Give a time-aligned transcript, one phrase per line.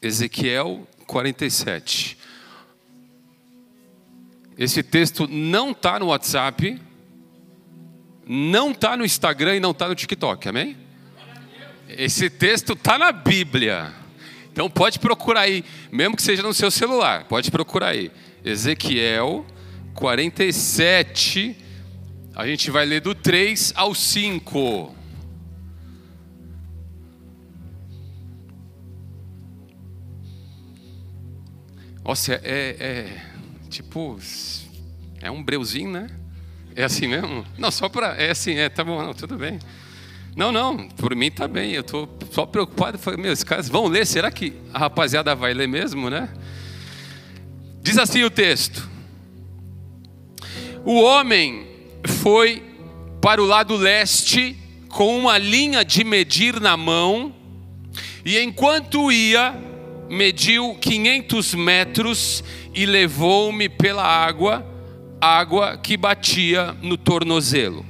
[0.00, 2.18] Ezequiel 47.
[4.58, 6.80] Esse texto não está no WhatsApp,
[8.26, 10.76] não está no Instagram e não está no TikTok, amém?
[11.88, 13.92] Esse texto está na Bíblia.
[14.50, 18.10] Então pode procurar aí, mesmo que seja no seu celular, pode procurar aí.
[18.42, 19.44] Ezequiel
[19.94, 21.56] 47,
[22.34, 24.95] a gente vai ler do 3 ao 5.
[32.06, 33.20] Nossa, é, é
[33.68, 34.16] tipo,
[35.20, 36.06] é um breuzinho, né?
[36.76, 37.44] É assim mesmo?
[37.58, 39.58] Não, só para, é assim, é, tá bom, não, tudo bem.
[40.36, 43.88] Não, não, por mim tá bem, eu tô só preocupado, falei, meu, esses caras vão
[43.88, 46.28] ler, será que a rapaziada vai ler mesmo, né?
[47.82, 48.88] Diz assim o texto:
[50.84, 51.66] O homem
[52.22, 52.62] foi
[53.20, 54.56] para o lado leste
[54.88, 57.34] com uma linha de medir na mão,
[58.24, 59.60] e enquanto ia,
[60.08, 64.66] mediu 500 metros e levou-me pela água,
[65.20, 67.84] água que batia no tornozelo.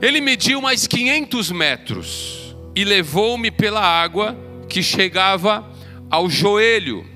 [0.00, 4.36] Ele mediu mais 500 metros e levou-me pela água
[4.68, 5.68] que chegava
[6.10, 7.06] ao joelho.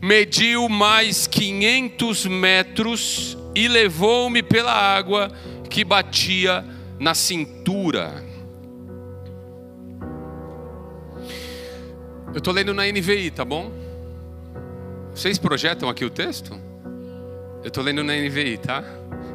[0.00, 5.32] Mediu mais 500 metros e levou-me pela água
[5.68, 6.64] que batia
[7.00, 8.27] na cintura.
[12.38, 13.72] Eu estou lendo na NVI, tá bom?
[15.12, 16.56] Vocês projetam aqui o texto?
[17.64, 18.84] Eu estou lendo na NVI, tá?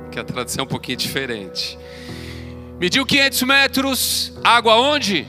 [0.10, 1.78] Que a tradução é um pouquinho diferente.
[2.80, 5.28] Mediu 500 metros, água onde?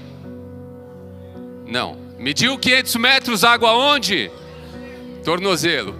[1.66, 1.98] Não.
[2.16, 4.30] Mediu 500 metros, água onde?
[5.24, 5.96] Tornozelo.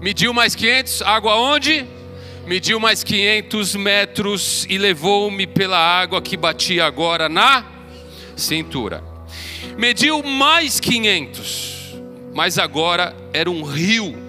[0.00, 1.84] Mediu mais 500, água onde?
[2.46, 7.66] Mediu mais 500 metros e levou-me pela água que batia agora na
[8.36, 9.15] cintura
[9.76, 11.96] mediu mais 500,
[12.34, 14.26] mas agora era um rio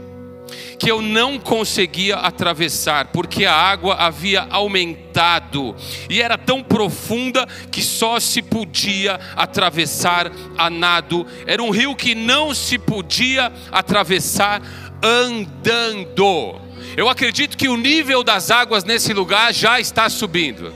[0.78, 5.76] que eu não conseguia atravessar, porque a água havia aumentado
[6.10, 11.26] e era tão profunda que só se podia atravessar a nado.
[11.46, 14.62] Era um rio que não se podia atravessar
[15.04, 16.62] andando.
[16.96, 20.74] Eu acredito que o nível das águas nesse lugar já está subindo.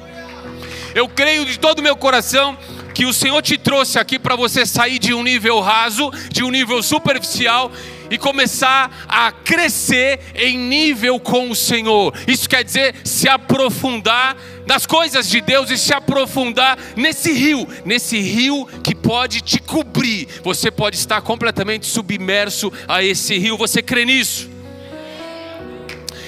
[0.94, 2.58] Eu creio de todo o meu coração
[3.02, 6.52] que o Senhor te trouxe aqui para você sair de um nível raso, de um
[6.52, 7.72] nível superficial
[8.12, 12.14] e começar a crescer em nível com o Senhor.
[12.28, 18.20] Isso quer dizer se aprofundar nas coisas de Deus e se aprofundar nesse rio, nesse
[18.20, 20.28] rio que pode te cobrir.
[20.44, 23.58] Você pode estar completamente submerso a esse rio.
[23.58, 24.48] Você crê nisso?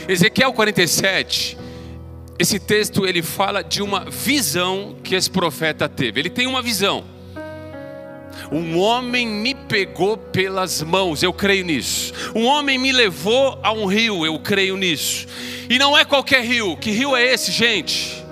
[0.08, 1.62] Ezequiel 47
[2.40, 6.20] esse texto ele fala de uma visão que esse profeta teve.
[6.20, 7.04] Ele tem uma visão.
[8.52, 12.14] Um homem me pegou pelas mãos, eu creio nisso.
[12.36, 15.28] Um homem me levou a um rio, eu creio nisso.
[15.70, 16.76] E não é qualquer rio.
[16.78, 18.24] Que rio é esse, gente?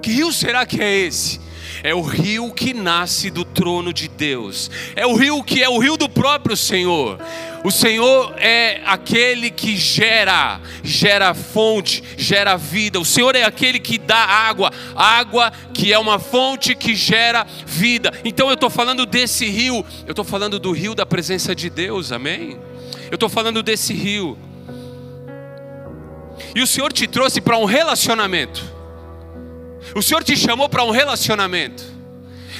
[0.00, 1.40] Que rio será que é esse?
[1.82, 4.70] É o rio que nasce do trono de Deus.
[4.94, 7.18] É o rio que é o rio do próprio Senhor.
[7.64, 12.98] O Senhor é aquele que gera, gera fonte, gera vida.
[12.98, 18.12] O Senhor é aquele que dá água, água que é uma fonte que gera vida.
[18.24, 22.10] Então eu estou falando desse rio, eu estou falando do rio da presença de Deus,
[22.10, 22.58] amém?
[23.10, 24.36] Eu estou falando desse rio.
[26.54, 28.62] E o Senhor te trouxe para um relacionamento.
[29.94, 32.01] O Senhor te chamou para um relacionamento.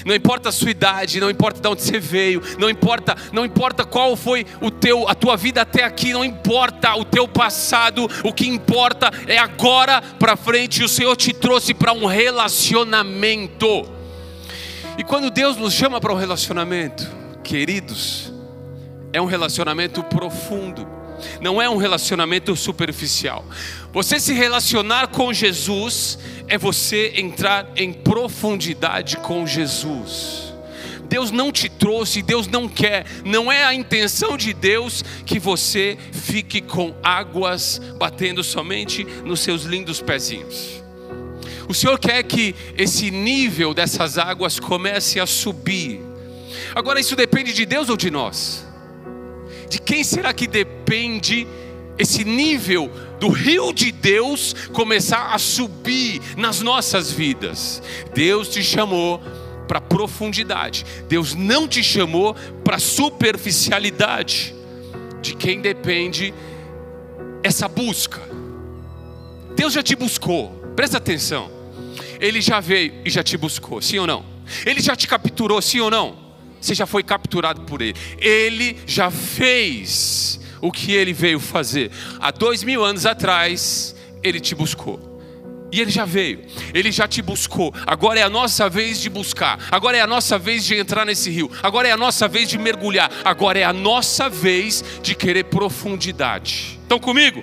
[0.05, 3.85] Não importa a sua idade, não importa de onde você veio, não importa, não importa
[3.85, 8.33] qual foi o teu, a tua vida até aqui, não importa o teu passado, o
[8.33, 10.83] que importa é agora para frente.
[10.83, 13.85] O Senhor te trouxe para um relacionamento.
[14.99, 17.11] E quando Deus nos chama para um relacionamento,
[17.43, 18.33] queridos,
[19.13, 20.87] é um relacionamento profundo,
[21.41, 23.45] não é um relacionamento superficial.
[23.93, 30.53] Você se relacionar com Jesus é você entrar em profundidade com Jesus.
[31.13, 35.99] Deus não te trouxe, Deus não quer, não é a intenção de Deus que você
[36.11, 40.83] fique com águas batendo somente nos seus lindos pezinhos.
[41.69, 46.01] O Senhor quer que esse nível dessas águas comece a subir.
[46.75, 48.67] Agora, isso depende de Deus ou de nós?
[49.69, 51.47] De quem será que depende
[51.99, 52.91] esse nível
[53.23, 57.81] do rio de Deus começar a subir nas nossas vidas.
[58.13, 59.23] Deus te chamou
[59.69, 60.85] para profundidade.
[61.09, 62.35] Deus não te chamou
[62.65, 64.53] para superficialidade.
[65.21, 66.35] De quem depende
[67.45, 68.21] essa busca.
[69.55, 70.51] Deus já te buscou.
[70.75, 71.49] Presta atenção.
[72.19, 74.25] Ele já veio e já te buscou, sim ou não?
[74.67, 76.21] Ele já te capturou, sim ou não?
[76.61, 77.95] você já foi capturado por Ele.
[78.19, 81.91] Ele já fez o que Ele veio fazer.
[82.19, 85.13] Há dois mil anos atrás, Ele te buscou.
[85.73, 86.41] E ele já veio,
[86.75, 87.73] ele já te buscou.
[87.87, 89.59] Agora é a nossa vez de buscar.
[89.71, 91.51] Agora é a nossa vez de entrar nesse rio.
[91.63, 93.11] Agora é a nossa vez de mergulhar.
[93.25, 96.79] Agora é a nossa vez de querer profundidade.
[96.83, 97.43] Estão comigo?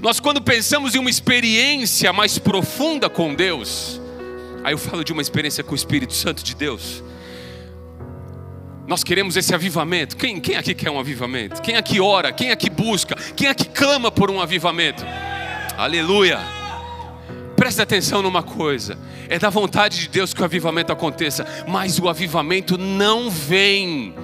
[0.00, 4.00] Nós, quando pensamos em uma experiência mais profunda com Deus,
[4.62, 7.02] aí eu falo de uma experiência com o Espírito Santo de Deus.
[8.88, 10.16] Nós queremos esse avivamento.
[10.16, 11.60] Quem, quem aqui quer um avivamento?
[11.60, 12.32] Quem aqui ora?
[12.32, 13.14] Quem aqui busca?
[13.36, 15.04] Quem aqui clama por um avivamento?
[15.76, 16.38] Aleluia.
[17.54, 18.96] Presta atenção numa coisa:
[19.28, 24.14] é da vontade de Deus que o avivamento aconteça, mas o avivamento não vem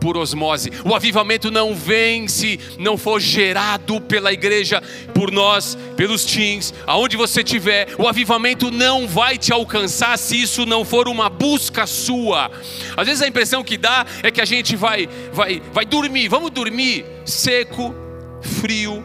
[0.00, 0.72] por osmose.
[0.84, 4.82] O avivamento não vem se não for gerado pela igreja,
[5.14, 7.88] por nós, pelos teens, aonde você estiver.
[7.98, 12.50] O avivamento não vai te alcançar se isso não for uma busca sua.
[12.96, 16.50] Às vezes a impressão que dá é que a gente vai vai vai dormir, vamos
[16.50, 17.94] dormir seco,
[18.40, 19.04] frio,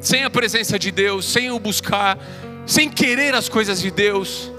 [0.00, 2.18] sem a presença de Deus, sem o buscar,
[2.64, 4.50] sem querer as coisas de Deus,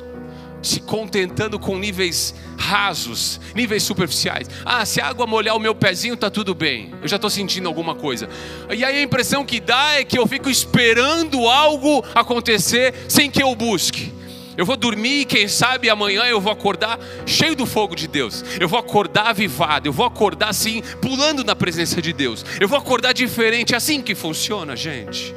[0.62, 4.50] se contentando com níveis rasos, níveis superficiais.
[4.65, 6.94] Ah, se a água molhar o meu pezinho, está tudo bem.
[7.01, 8.27] Eu já estou sentindo alguma coisa.
[8.69, 13.42] E aí a impressão que dá é que eu fico esperando algo acontecer sem que
[13.42, 14.18] eu busque.
[14.57, 18.44] Eu vou dormir e quem sabe amanhã eu vou acordar cheio do fogo de Deus.
[18.59, 19.88] Eu vou acordar avivado.
[19.88, 22.44] Eu vou acordar assim, pulando na presença de Deus.
[22.59, 23.75] Eu vou acordar diferente.
[23.75, 25.33] É assim que funciona, gente.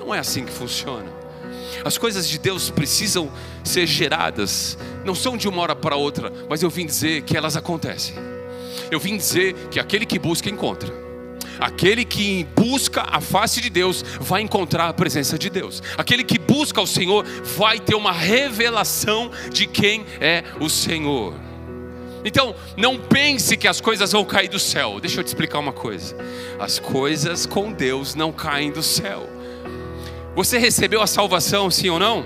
[0.00, 1.15] Não é assim que funciona.
[1.86, 3.30] As coisas de Deus precisam
[3.62, 7.56] ser geradas, não são de uma hora para outra, mas eu vim dizer que elas
[7.56, 8.16] acontecem.
[8.90, 10.92] Eu vim dizer que aquele que busca encontra.
[11.60, 15.80] Aquele que busca a face de Deus vai encontrar a presença de Deus.
[15.96, 17.24] Aquele que busca o Senhor
[17.56, 21.34] vai ter uma revelação de quem é o Senhor.
[22.24, 24.98] Então, não pense que as coisas vão cair do céu.
[24.98, 26.16] Deixa eu te explicar uma coisa.
[26.58, 29.36] As coisas com Deus não caem do céu.
[30.36, 32.22] Você recebeu a salvação, sim ou não?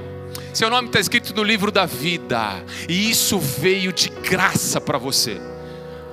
[0.52, 5.40] Seu nome está escrito no livro da vida, e isso veio de graça para você.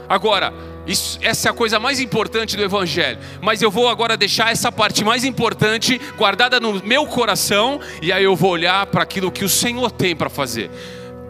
[0.07, 0.53] Agora,
[0.85, 3.17] isso, essa é a coisa mais importante do Evangelho.
[3.41, 8.23] Mas eu vou agora deixar essa parte mais importante guardada no meu coração, e aí
[8.23, 10.69] eu vou olhar para aquilo que o Senhor tem para fazer.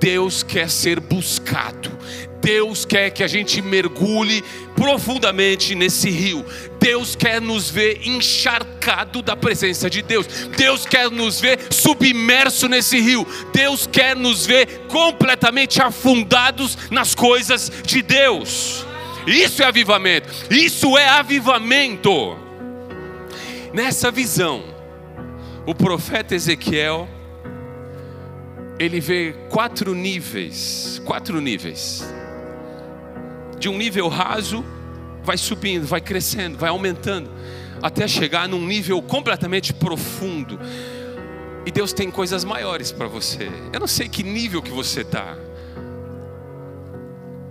[0.02, 1.97] Deus quer ser buscado.
[2.48, 4.42] Deus quer que a gente mergulhe
[4.74, 6.46] profundamente nesse rio.
[6.80, 10.26] Deus quer nos ver encharcado da presença de Deus.
[10.56, 13.28] Deus quer nos ver submerso nesse rio.
[13.52, 18.86] Deus quer nos ver completamente afundados nas coisas de Deus.
[19.28, 20.30] Isso é avivamento.
[20.50, 22.38] Isso é avivamento.
[23.74, 24.64] Nessa visão,
[25.66, 27.10] o profeta Ezequiel
[28.80, 32.06] ele vê quatro níveis, quatro níveis.
[33.60, 34.64] De um nível raso,
[35.24, 37.30] vai subindo, vai crescendo, vai aumentando,
[37.82, 40.60] até chegar num nível completamente profundo.
[41.66, 43.50] E Deus tem coisas maiores para você.
[43.74, 45.38] Eu não sei que nível que você está.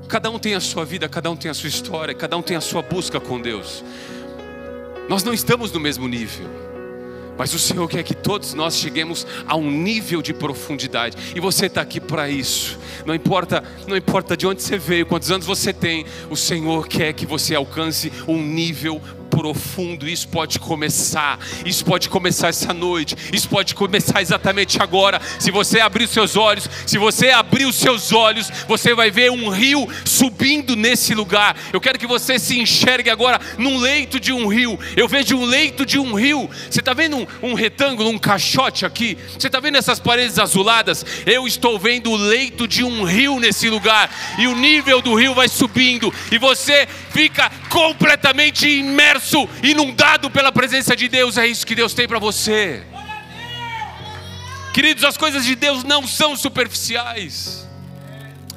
[0.09, 2.57] Cada um tem a sua vida, cada um tem a sua história, cada um tem
[2.57, 3.85] a sua busca com Deus.
[5.09, 6.47] Nós não estamos no mesmo nível.
[7.37, 11.35] Mas o Senhor quer que todos nós cheguemos a um nível de profundidade.
[11.35, 12.79] E você está aqui para isso.
[13.05, 17.13] Não importa, não importa de onde você veio, quantos anos você tem, o Senhor quer
[17.13, 19.01] que você alcance um nível
[19.37, 20.09] profundo.
[20.09, 25.21] Isso pode começar, isso pode começar essa noite, isso pode começar exatamente agora.
[25.39, 29.31] Se você abrir os seus olhos, se você abrir os seus olhos, você vai ver
[29.31, 31.55] um rio subindo nesse lugar.
[31.71, 34.79] Eu quero que você se enxergue agora num leito de um rio.
[34.97, 36.49] Eu vejo um leito de um rio.
[36.71, 39.19] Você está vendo um, um retângulo, um caixote aqui?
[39.39, 41.05] Você está vendo essas paredes azuladas?
[41.27, 44.11] Eu estou vendo o leito de um rio nesse lugar.
[44.39, 46.13] E o nível do rio vai subindo.
[46.31, 51.37] E você fica completamente imerso inundado pela presença de Deus.
[51.37, 52.83] É isso que Deus tem para você.
[54.73, 57.67] Queridos, as coisas de Deus não são superficiais.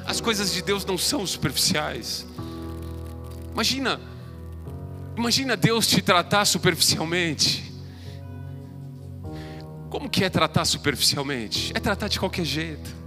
[0.06, 2.26] As coisas de Deus não são superficiais.
[3.52, 4.00] Imagina,
[5.16, 7.72] imagina Deus te tratar superficialmente.
[9.88, 11.72] Como que é tratar superficialmente?
[11.74, 12.99] É tratar de qualquer jeito.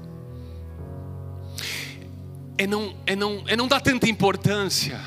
[2.58, 5.00] É não, é não, é não dar tanta importância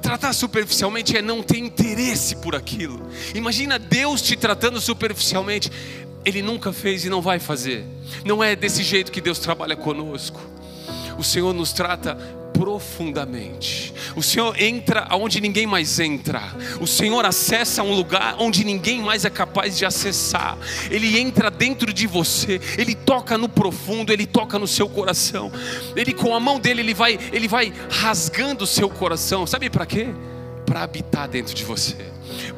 [0.00, 3.08] Tratar superficialmente é não ter interesse por aquilo.
[3.34, 5.70] Imagina Deus te tratando superficialmente.
[6.24, 7.84] Ele nunca fez e não vai fazer.
[8.24, 10.40] Não é desse jeito que Deus trabalha conosco.
[11.18, 12.18] O Senhor nos trata
[12.58, 13.94] profundamente.
[14.16, 16.42] O Senhor entra aonde ninguém mais entra.
[16.80, 20.58] O Senhor acessa um lugar onde ninguém mais é capaz de acessar.
[20.90, 25.52] Ele entra dentro de você, ele toca no profundo, ele toca no seu coração.
[25.94, 29.46] Ele com a mão dele ele vai, ele vai rasgando o seu coração.
[29.46, 30.08] Sabe para quê?
[30.68, 31.96] Para habitar dentro de você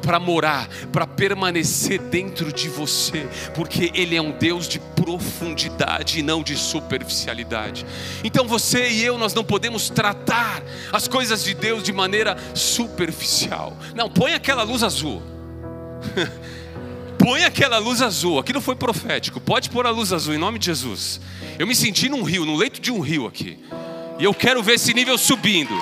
[0.01, 6.23] para morar, para permanecer dentro de você, porque Ele é um Deus de profundidade e
[6.23, 7.85] não de superficialidade.
[8.23, 13.77] Então você e eu, nós não podemos tratar as coisas de Deus de maneira superficial.
[13.95, 15.21] Não, põe aquela luz azul.
[17.17, 18.39] põe aquela luz azul.
[18.39, 19.39] Aquilo foi profético.
[19.39, 21.21] Pode pôr a luz azul em nome de Jesus.
[21.57, 23.59] Eu me senti num rio, no leito de um rio aqui.
[24.19, 25.73] E eu quero ver esse nível subindo.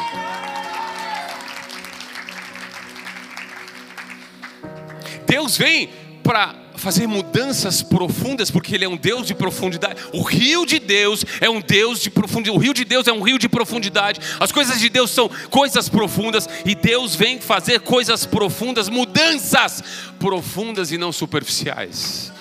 [5.29, 5.89] Deus vem
[6.23, 10.01] para fazer mudanças profundas, porque Ele é um Deus de profundidade.
[10.11, 12.57] O rio de Deus é um Deus de profundidade.
[12.57, 14.19] O rio de Deus é um rio de profundidade.
[14.39, 19.83] As coisas de Deus são coisas profundas e Deus vem fazer coisas profundas, mudanças
[20.17, 22.31] profundas e não superficiais.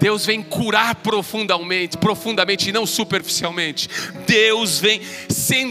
[0.00, 3.88] Deus vem curar profundamente, profundamente e não superficialmente.
[4.26, 5.00] Deus vem,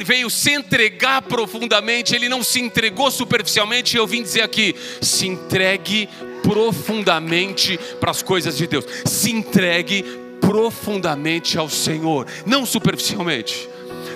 [0.04, 3.96] veio se entregar profundamente, Ele não se entregou superficialmente.
[3.96, 6.10] Eu vim dizer aqui: se entregue
[6.46, 8.86] profundamente para as coisas de Deus.
[9.04, 10.04] Se entregue
[10.40, 13.68] profundamente ao Senhor, não superficialmente.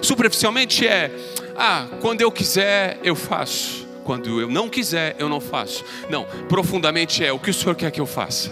[0.01, 1.11] Superficialmente é,
[1.57, 3.87] ah, quando eu quiser, eu faço.
[4.03, 5.83] Quando eu não quiser, eu não faço.
[6.09, 8.51] Não, profundamente é o que o Senhor quer que eu faça.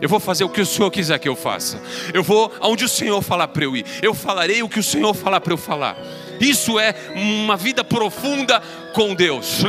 [0.00, 1.80] Eu vou fazer o que o Senhor quiser que eu faça.
[2.14, 3.84] Eu vou aonde o Senhor falar para eu ir.
[4.00, 5.96] Eu falarei o que o Senhor falar para eu falar.
[6.40, 9.62] Isso é uma vida profunda com Deus.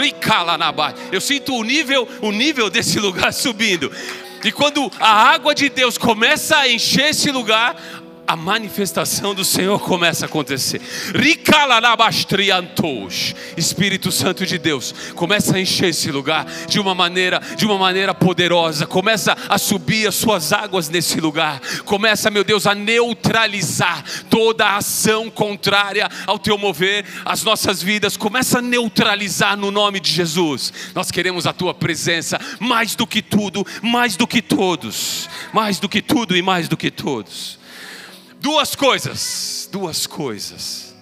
[1.12, 3.92] Eu sinto o nível, o nível desse lugar subindo.
[4.44, 7.76] E quando a água de Deus começa a encher esse lugar,
[8.30, 10.80] a manifestação do Senhor começa a acontecer.
[13.58, 18.14] Espírito Santo de Deus, começa a encher esse lugar de uma maneira, de uma maneira
[18.14, 18.86] poderosa.
[18.86, 21.60] Começa a subir as suas águas nesse lugar.
[21.86, 28.16] Começa, meu Deus, a neutralizar toda a ação contrária ao teu mover, as nossas vidas.
[28.16, 30.72] Começa a neutralizar no nome de Jesus.
[30.94, 35.90] Nós queremos a tua presença mais do que tudo, mais do que todos, mais do
[35.90, 37.59] que tudo e mais do que todos.
[38.40, 40.96] Duas coisas, duas coisas.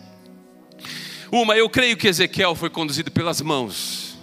[1.32, 4.18] Uma, eu creio que Ezequiel foi conduzido pelas mãos.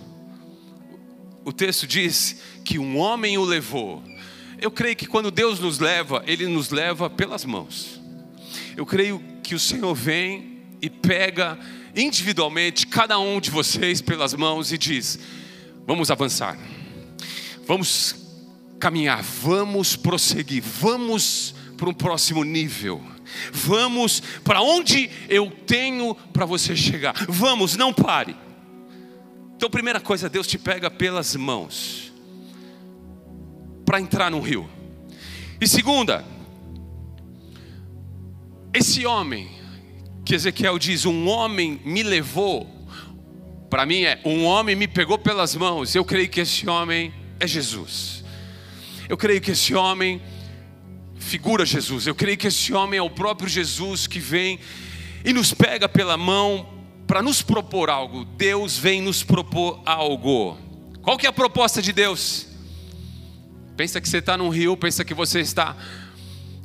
[1.44, 4.02] O texto diz que um homem o levou.
[4.60, 8.00] Eu creio que quando Deus nos leva, Ele nos leva pelas mãos.
[8.76, 11.56] Eu creio que o Senhor vem e pega
[11.94, 15.20] individualmente cada um de vocês pelas mãos e diz:
[15.86, 16.58] Vamos avançar,
[17.64, 18.16] vamos
[18.80, 23.02] caminhar, vamos prosseguir, vamos para um próximo nível.
[23.52, 27.14] Vamos para onde eu tenho para você chegar.
[27.28, 28.36] Vamos, não pare.
[29.56, 32.12] Então, primeira coisa, Deus te pega pelas mãos
[33.84, 34.68] para entrar no rio.
[35.60, 36.24] E segunda,
[38.72, 39.50] esse homem
[40.24, 42.68] que Ezequiel diz, um homem me levou,
[43.70, 45.94] para mim é, um homem me pegou pelas mãos.
[45.94, 48.24] Eu creio que esse homem é Jesus.
[49.08, 50.20] Eu creio que esse homem
[51.16, 52.06] figura Jesus.
[52.06, 54.58] Eu creio que esse homem é o próprio Jesus que vem
[55.24, 56.68] e nos pega pela mão
[57.06, 58.24] para nos propor algo.
[58.24, 60.58] Deus vem nos propor algo.
[61.02, 62.46] Qual que é a proposta de Deus?
[63.76, 65.76] Pensa que você está num rio, pensa que você está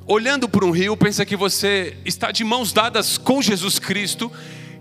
[0.06, 4.32] olhando para um rio, pensa que você está de mãos dadas com Jesus Cristo,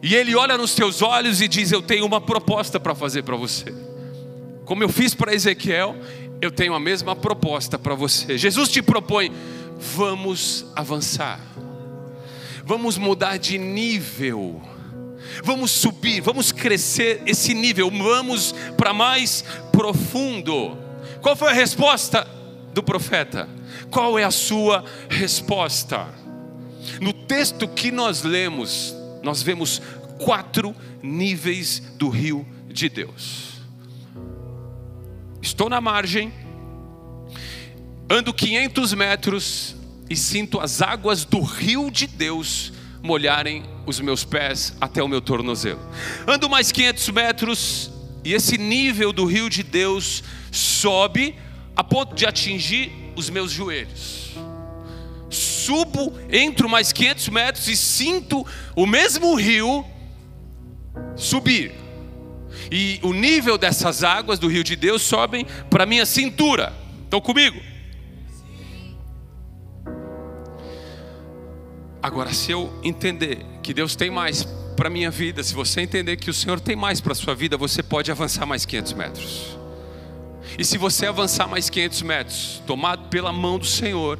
[0.03, 3.37] e Ele olha nos teus olhos e diz: Eu tenho uma proposta para fazer para
[3.37, 3.75] você.
[4.65, 5.97] Como eu fiz para Ezequiel,
[6.41, 8.39] eu tenho a mesma proposta para você.
[8.39, 9.33] Jesus te propõe
[9.79, 11.41] vamos avançar,
[12.65, 14.61] vamos mudar de nível,
[15.45, 20.77] vamos subir, vamos crescer esse nível, vamos para mais profundo.
[21.23, 22.27] Qual foi a resposta
[22.75, 23.49] do profeta?
[23.91, 26.09] Qual é a sua resposta?
[27.01, 29.81] No texto que nós lemos, nós vemos
[30.19, 33.49] quatro níveis do rio de Deus.
[35.41, 36.33] Estou na margem,
[38.11, 39.77] Ando 500 metros
[40.09, 42.73] e sinto as águas do rio de Deus
[43.03, 45.81] molharem os meus pés até o meu tornozelo.
[46.27, 47.91] Ando mais 500 metros
[48.25, 51.35] e esse nível do rio de Deus sobe
[51.77, 54.31] a ponto de atingir os meus joelhos.
[55.29, 59.85] Subo, entro mais 500 metros e sinto o mesmo rio
[61.15, 61.75] subir.
[62.73, 66.73] E o nível dessas águas do rio de Deus sobem para minha cintura.
[67.05, 67.61] Estão comigo?
[72.03, 76.31] Agora, se eu entender que Deus tem mais para minha vida, se você entender que
[76.31, 79.59] o Senhor tem mais para sua vida, você pode avançar mais 500 metros.
[80.57, 84.19] E se você avançar mais 500 metros, tomado pela mão do Senhor,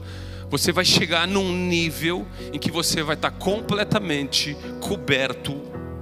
[0.51, 5.55] você vai chegar num nível em que você vai estar completamente coberto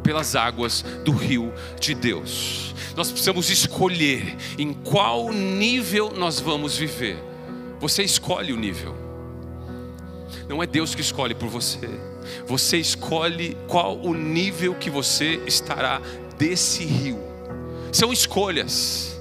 [0.02, 2.74] pelas águas do rio de Deus.
[2.96, 7.18] Nós precisamos escolher em qual nível nós vamos viver.
[7.78, 9.05] Você escolhe o nível.
[10.48, 11.88] Não é Deus que escolhe por você.
[12.46, 16.00] Você escolhe qual o nível que você estará
[16.38, 17.18] desse rio.
[17.92, 19.18] São escolhas.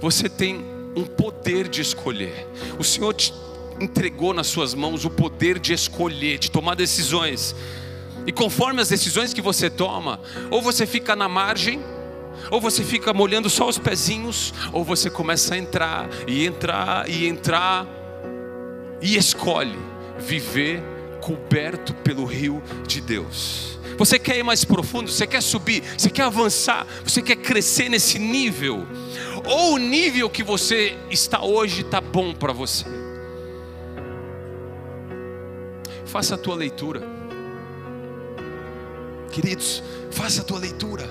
[0.00, 0.64] Você tem
[0.96, 2.46] um poder de escolher.
[2.78, 3.32] O Senhor te
[3.80, 7.54] entregou nas suas mãos o poder de escolher, de tomar decisões.
[8.26, 10.20] E conforme as decisões que você toma,
[10.50, 11.80] ou você fica na margem,
[12.50, 17.26] ou você fica molhando só os pezinhos, ou você começa a entrar e entrar e
[17.26, 17.86] entrar
[19.04, 19.78] e escolhe
[20.18, 20.82] viver
[21.20, 23.78] coberto pelo rio de Deus.
[23.98, 28.18] Você quer ir mais profundo, você quer subir, você quer avançar, você quer crescer nesse
[28.18, 28.86] nível,
[29.44, 32.86] ou o nível que você está hoje está bom para você.
[36.06, 37.06] Faça a tua leitura,
[39.30, 41.08] queridos, faça a tua leitura.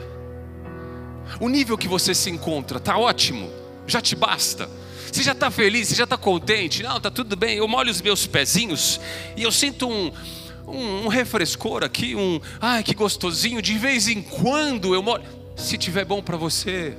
[1.40, 3.52] O nível que você se encontra está ótimo,
[3.86, 4.68] já te basta.
[5.14, 6.82] Você já está feliz, você já está contente?
[6.82, 7.58] Não, está tudo bem.
[7.58, 9.00] Eu molho os meus pezinhos
[9.38, 10.12] e eu sinto um,
[10.68, 13.62] um, um refrescor aqui, um, ai que gostosinho.
[13.62, 15.24] De vez em quando eu molho.
[15.56, 16.98] Se tiver bom para você,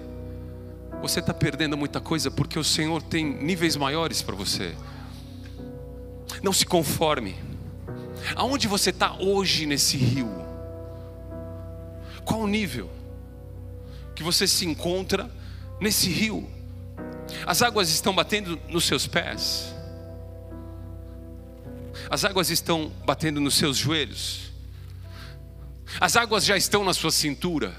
[1.03, 4.77] você está perdendo muita coisa porque o Senhor tem níveis maiores para você.
[6.41, 7.35] Não se conforme.
[8.37, 10.31] Aonde você está hoje nesse rio?
[12.25, 12.89] Qual o nível
[14.15, 15.29] que você se encontra
[15.81, 16.54] nesse rio?
[17.47, 19.75] As águas estão batendo nos seus pés.
[22.11, 24.53] As águas estão batendo nos seus joelhos.
[26.01, 27.75] As águas já estão na sua cintura.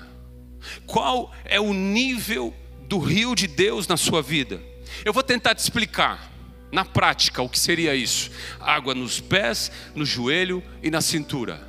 [0.86, 2.54] Qual é o nível
[2.88, 4.62] do rio de Deus na sua vida?
[5.04, 6.32] Eu vou tentar te explicar
[6.72, 11.62] na prática o que seria isso: água nos pés, no joelho e na cintura.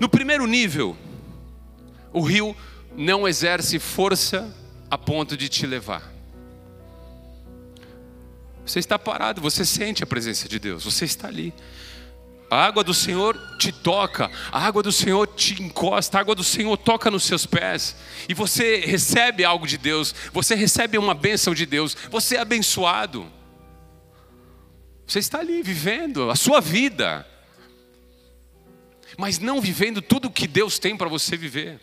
[0.00, 0.96] No primeiro nível,
[2.12, 2.56] o rio
[2.96, 4.54] não exerce força
[4.90, 6.11] a ponto de te levar.
[8.64, 11.52] Você está parado, você sente a presença de Deus, você está ali.
[12.50, 16.44] A água do Senhor te toca, a água do Senhor te encosta, a água do
[16.44, 17.96] Senhor toca nos seus pés,
[18.28, 23.26] e você recebe algo de Deus, você recebe uma bênção de Deus, você é abençoado.
[25.06, 27.26] Você está ali vivendo a sua vida,
[29.16, 31.80] mas não vivendo tudo que Deus tem para você viver.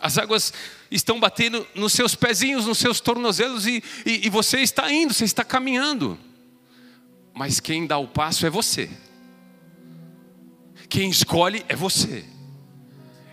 [0.00, 0.52] As águas
[0.94, 5.24] estão batendo nos seus pezinhos, nos seus tornozelos, e, e, e você está indo, você
[5.24, 6.18] está caminhando.
[7.34, 8.90] Mas quem dá o passo é você.
[10.88, 12.24] Quem escolhe é você.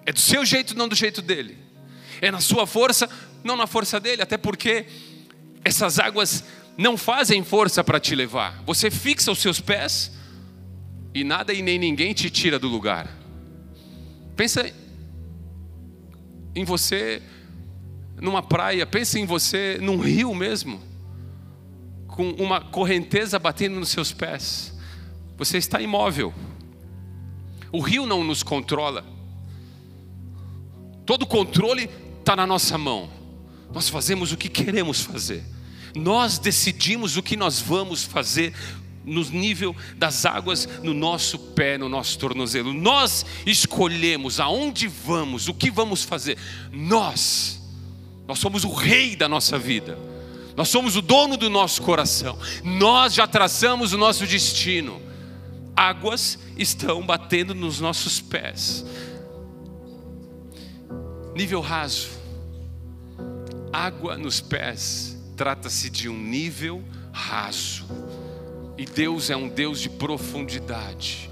[0.05, 1.57] É do seu jeito, não do jeito dele.
[2.21, 3.09] É na sua força,
[3.43, 4.85] não na força dele, até porque
[5.63, 6.43] essas águas
[6.77, 8.63] não fazem força para te levar.
[8.65, 10.11] Você fixa os seus pés
[11.13, 13.13] e nada e nem ninguém te tira do lugar.
[14.35, 14.73] Pensa
[16.55, 17.21] em você
[18.21, 20.81] numa praia, pense em você num rio mesmo,
[22.07, 24.77] com uma correnteza batendo nos seus pés.
[25.37, 26.33] Você está imóvel.
[27.71, 29.05] O rio não nos controla.
[31.05, 33.09] Todo controle está na nossa mão.
[33.73, 35.43] Nós fazemos o que queremos fazer.
[35.95, 38.53] Nós decidimos o que nós vamos fazer
[39.05, 42.73] no nível das águas no nosso pé, no nosso tornozelo.
[42.73, 46.37] Nós escolhemos aonde vamos, o que vamos fazer.
[46.71, 47.58] Nós,
[48.29, 49.97] nós somos o rei da nossa vida.
[50.55, 52.37] Nós somos o dono do nosso coração.
[52.63, 55.01] Nós já traçamos o nosso destino.
[55.75, 58.85] Águas estão batendo nos nossos pés.
[61.35, 62.09] Nível raso.
[63.73, 65.17] Água nos pés.
[65.35, 67.87] Trata-se de um nível raso
[68.77, 71.31] e Deus é um Deus de profundidade.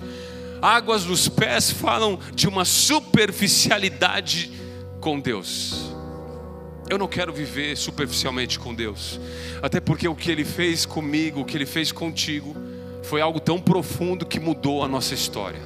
[0.59, 4.51] Águas nos pés falam de uma superficialidade
[4.99, 5.95] com Deus.
[6.89, 9.19] Eu não quero viver superficialmente com Deus,
[9.61, 12.55] até porque o que Ele fez comigo, o que Ele fez contigo,
[13.03, 15.61] foi algo tão profundo que mudou a nossa história.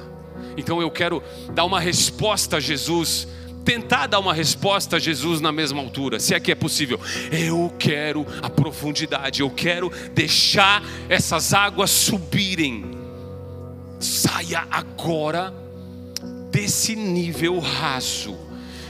[0.56, 1.22] Então eu quero
[1.54, 3.28] dar uma resposta a Jesus
[3.64, 7.00] tentar dar uma resposta a Jesus na mesma altura, se é que é possível.
[7.30, 12.90] Eu quero a profundidade, eu quero deixar essas águas subirem.
[14.00, 15.54] Saia agora
[16.50, 18.36] desse nível raso.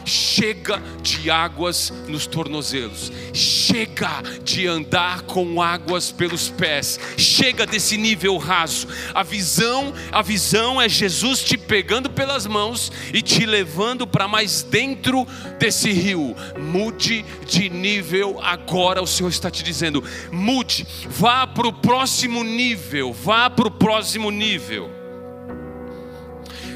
[0.04, 3.12] Chega de águas nos tornozelos.
[3.32, 6.98] Chega de andar com águas pelos pés.
[7.16, 8.88] Chega desse nível raso.
[9.14, 14.62] A visão, a visão é Jesus te pegando pelas mãos e te levando para mais
[14.62, 15.26] dentro
[15.58, 16.34] desse rio.
[16.58, 20.02] Mude de nível agora, o Senhor está te dizendo.
[20.30, 24.90] Mude, vá para o próximo nível, vá para o próximo nível.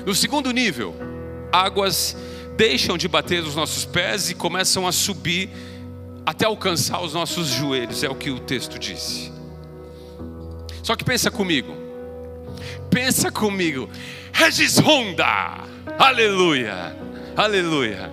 [0.07, 0.95] No segundo nível,
[1.53, 2.17] águas
[2.57, 5.51] deixam de bater nos nossos pés e começam a subir
[6.25, 9.31] até alcançar os nossos joelhos, é o que o texto disse.
[10.83, 11.75] Só que pensa comigo,
[12.91, 13.89] pensa comigo,
[14.33, 15.65] Regis Honda,
[15.99, 16.97] aleluia,
[17.37, 18.11] aleluia.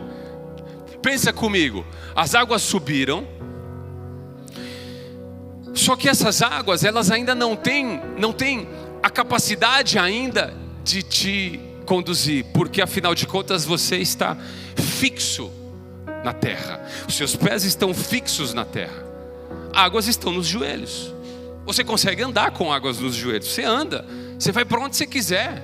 [1.01, 3.27] Pensa comigo, as águas subiram,
[5.73, 8.67] só que essas águas, elas ainda não têm, não têm
[9.01, 10.53] a capacidade ainda
[10.83, 14.37] de te conduzir, porque afinal de contas você está
[14.75, 15.51] fixo
[16.23, 19.03] na terra, os seus pés estão fixos na terra,
[19.73, 21.13] águas estão nos joelhos.
[21.65, 24.05] Você consegue andar com águas nos joelhos, você anda,
[24.37, 25.61] você vai para onde você quiser.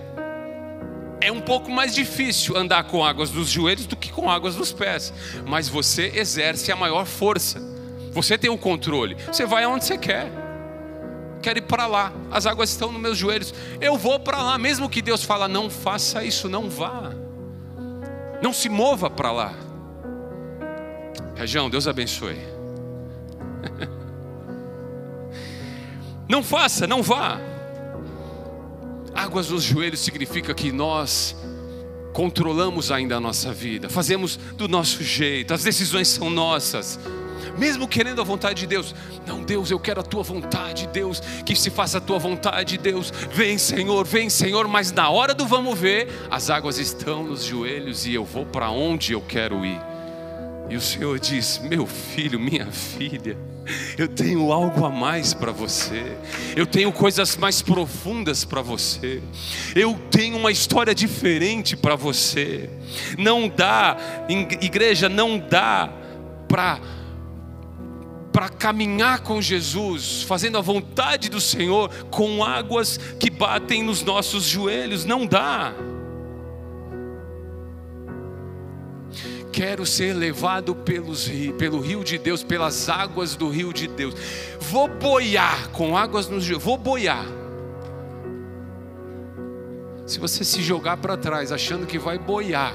[1.21, 4.71] É um pouco mais difícil andar com águas nos joelhos do que com águas nos
[4.71, 5.13] pés,
[5.45, 7.61] mas você exerce a maior força.
[8.13, 9.17] Você tem o controle.
[9.27, 10.48] Você vai aonde você quer
[11.39, 14.89] quero ir para lá, as águas estão nos meus joelhos, eu vou para lá, mesmo
[14.89, 17.11] que Deus fala, não faça isso, não vá,
[18.41, 19.53] não se mova para lá.
[21.35, 22.37] Região, Deus abençoe.
[26.29, 27.39] Não faça, não vá.
[29.15, 31.35] Águas nos joelhos significa que nós
[32.13, 36.99] controlamos ainda a nossa vida, fazemos do nosso jeito, as decisões são nossas
[37.57, 38.93] mesmo querendo a vontade de Deus.
[39.25, 43.11] Não, Deus, eu quero a tua vontade, Deus, que se faça a tua vontade, Deus.
[43.31, 48.05] Vem, Senhor, vem, Senhor, mas na hora do vamos ver, as águas estão nos joelhos
[48.05, 49.79] e eu vou para onde eu quero ir.
[50.69, 53.35] E o Senhor diz: Meu filho, minha filha,
[53.97, 56.15] eu tenho algo a mais para você,
[56.55, 59.21] eu tenho coisas mais profundas para você,
[59.75, 62.69] eu tenho uma história diferente para você.
[63.17, 63.97] Não dá,
[64.61, 65.91] igreja, não dá
[66.47, 66.79] para
[68.39, 74.45] para caminhar com Jesus, fazendo a vontade do Senhor, com águas que batem nos nossos
[74.45, 75.03] joelhos.
[75.03, 75.73] Não dá.
[79.51, 84.15] Quero ser levado pelos, pelo rio de Deus, pelas águas do rio de Deus.
[84.57, 86.63] Vou boiar com águas nos joelhos.
[86.63, 87.25] Vou boiar.
[90.05, 92.73] Se você se jogar para trás achando que vai boiar,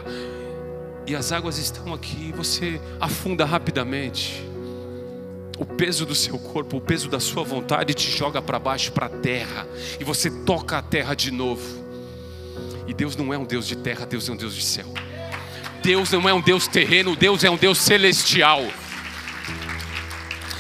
[1.07, 4.53] e as águas estão aqui, você afunda rapidamente
[5.59, 9.07] o peso do seu corpo, o peso da sua vontade te joga para baixo, para
[9.07, 9.67] a terra,
[10.01, 11.85] e você toca a terra de novo.
[12.87, 14.87] E Deus não é um Deus de terra, Deus é um Deus de céu.
[15.83, 18.63] Deus não é um Deus terreno, Deus é um Deus celestial.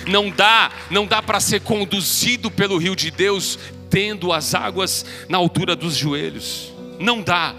[0.06, 5.38] Não dá, não dá para ser conduzido pelo rio de Deus tendo as águas na
[5.38, 6.72] altura dos joelhos.
[6.98, 7.54] Não dá.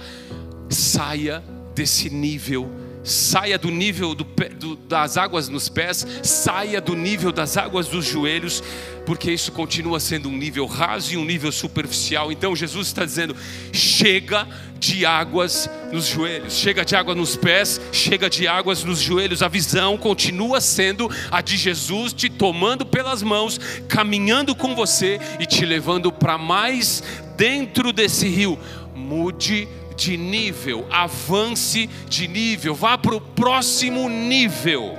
[0.70, 1.44] Saia
[1.74, 4.26] desse nível saia do nível do,
[4.58, 8.64] do, das águas nos pés, saia do nível das águas dos joelhos,
[9.06, 12.32] porque isso continua sendo um nível raso e um nível superficial.
[12.32, 13.36] Então Jesus está dizendo:
[13.72, 14.48] chega
[14.80, 19.44] de águas nos joelhos, chega de água nos pés, chega de águas nos joelhos.
[19.44, 25.46] A visão continua sendo a de Jesus te tomando pelas mãos, caminhando com você e
[25.46, 27.04] te levando para mais
[27.38, 28.58] dentro desse rio.
[28.96, 34.98] Mude de nível, avance de nível, vá para o próximo nível.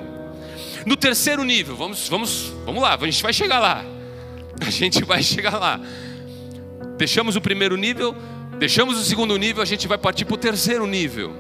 [0.85, 3.85] No terceiro nível, vamos, vamos, vamos lá, a gente vai chegar lá.
[4.61, 5.81] A gente vai chegar lá.
[6.97, 8.15] Deixamos o primeiro nível,
[8.59, 11.35] deixamos o segundo nível, a gente vai partir para o terceiro nível.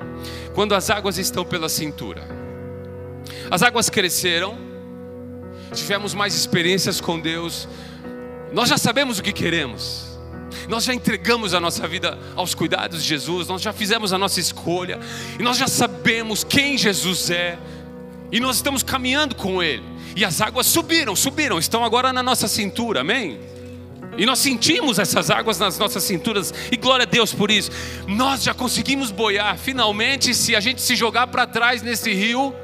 [0.55, 2.27] Quando as águas estão pela cintura.
[3.51, 4.59] As águas cresceram,
[5.73, 7.69] tivemos mais experiências com Deus,
[8.53, 10.06] nós já sabemos o que queremos.
[10.69, 14.41] Nós já entregamos a nossa vida aos cuidados de Jesus, nós já fizemos a nossa
[14.41, 14.99] escolha,
[15.39, 17.59] e nós já sabemos quem Jesus é,
[18.33, 19.85] e nós estamos caminhando com Ele.
[20.17, 23.39] E as águas subiram, subiram, estão agora na nossa cintura, amém?
[24.19, 27.71] E nós sentimos essas águas nas nossas cinturas, e glória a Deus por isso.
[28.09, 32.55] Nós já conseguimos boiar, finalmente, se a gente se jogar para trás nesse rio,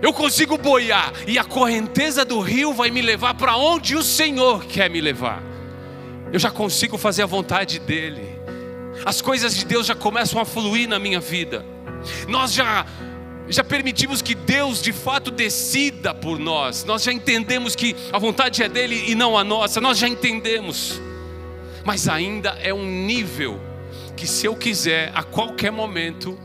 [0.00, 4.64] eu consigo boiar, e a correnteza do rio vai me levar para onde o Senhor
[4.64, 5.55] quer me levar
[6.32, 8.40] eu já consigo fazer a vontade dEle,
[9.04, 11.64] as coisas de Deus já começam a fluir na minha vida,
[12.28, 12.86] nós já
[13.48, 18.62] já permitimos que Deus de fato decida por nós, nós já entendemos que a vontade
[18.62, 21.00] é dele e não a nossa, nós já entendemos,
[21.84, 23.60] mas ainda é um nível
[24.16, 26.36] que, se eu quiser, a qualquer momento,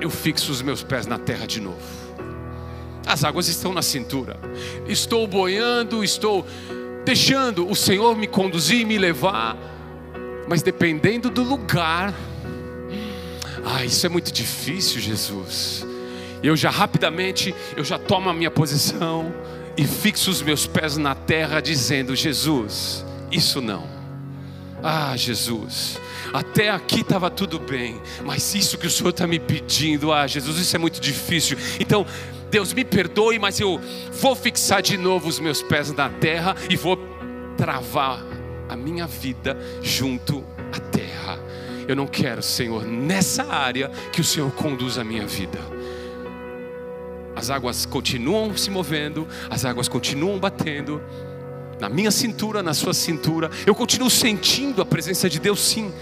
[0.00, 1.98] eu fixo os meus pés na terra de novo.
[3.06, 4.38] As águas estão na cintura.
[4.86, 6.46] Estou boiando, estou
[7.04, 9.56] deixando o Senhor me conduzir e me levar,
[10.46, 12.14] mas dependendo do lugar.
[13.64, 15.86] Ah, isso é muito difícil, Jesus.
[16.42, 19.32] Eu já rapidamente, eu já tomo a minha posição
[19.76, 23.98] e fixo os meus pés na terra, dizendo: Jesus, isso não.
[24.82, 25.98] Ah, Jesus,
[26.32, 30.58] até aqui estava tudo bem, mas isso que o Senhor está me pedindo, ah, Jesus,
[30.58, 31.58] isso é muito difícil.
[31.80, 32.06] Então,
[32.50, 33.80] Deus me perdoe, mas eu
[34.12, 36.98] vou fixar de novo os meus pés na terra e vou
[37.56, 38.24] travar
[38.68, 41.38] a minha vida junto à terra.
[41.86, 45.58] Eu não quero, Senhor, nessa área que o Senhor conduza a minha vida.
[47.34, 51.00] As águas continuam se movendo, as águas continuam batendo
[51.80, 53.50] na minha cintura, na sua cintura.
[53.64, 55.92] Eu continuo sentindo a presença de Deus, sim,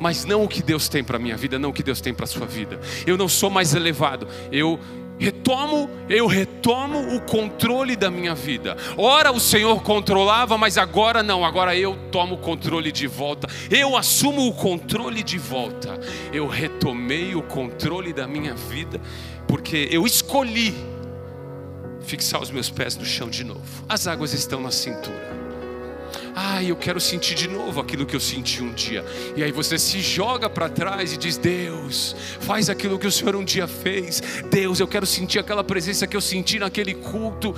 [0.00, 2.14] mas não o que Deus tem para a minha vida, não o que Deus tem
[2.14, 2.80] para a sua vida.
[3.06, 4.80] Eu não sou mais elevado, eu
[5.18, 8.76] retomo, eu retomo o controle da minha vida.
[8.96, 13.48] Ora o Senhor controlava, mas agora não, agora eu tomo o controle de volta.
[13.70, 15.98] Eu assumo o controle de volta.
[16.32, 19.00] Eu retomei o controle da minha vida
[19.46, 20.74] porque eu escolhi
[22.00, 23.84] fixar os meus pés no chão de novo.
[23.88, 25.35] As águas estão na cintura.
[26.38, 29.02] Ah, eu quero sentir de novo aquilo que eu senti um dia.
[29.34, 33.34] E aí você se joga para trás e diz: Deus, faz aquilo que o Senhor
[33.34, 34.22] um dia fez.
[34.50, 37.54] Deus, eu quero sentir aquela presença que eu senti naquele culto.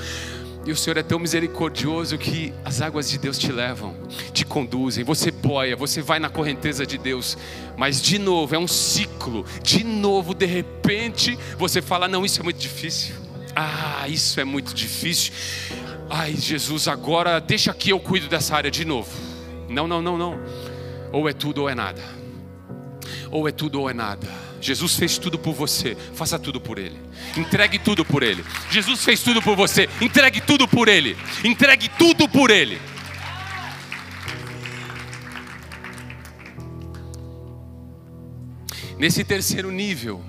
[0.64, 3.96] E o Senhor é tão misericordioso que as águas de Deus te levam,
[4.32, 5.02] te conduzem.
[5.02, 7.36] Você boia, você vai na correnteza de Deus.
[7.76, 9.44] Mas de novo, é um ciclo.
[9.60, 13.16] De novo, de repente, você fala: Não, isso é muito difícil.
[13.56, 15.32] Ah, isso é muito difícil.
[16.10, 19.10] Ai, Jesus, agora deixa que eu cuido dessa área de novo.
[19.68, 20.40] Não, não, não, não.
[21.12, 22.02] Ou é tudo ou é nada.
[23.30, 24.26] Ou é tudo ou é nada.
[24.60, 26.98] Jesus fez tudo por você, faça tudo por Ele.
[27.36, 28.44] Entregue tudo por Ele.
[28.70, 31.16] Jesus fez tudo por você, entregue tudo por Ele.
[31.44, 32.80] Entregue tudo por Ele.
[38.98, 40.24] Nesse terceiro nível,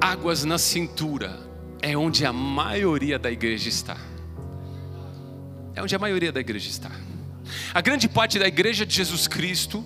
[0.00, 1.49] águas na cintura
[1.82, 3.96] é onde a maioria da igreja está.
[5.74, 6.90] É onde a maioria da igreja está.
[7.72, 9.84] A grande parte da igreja de Jesus Cristo,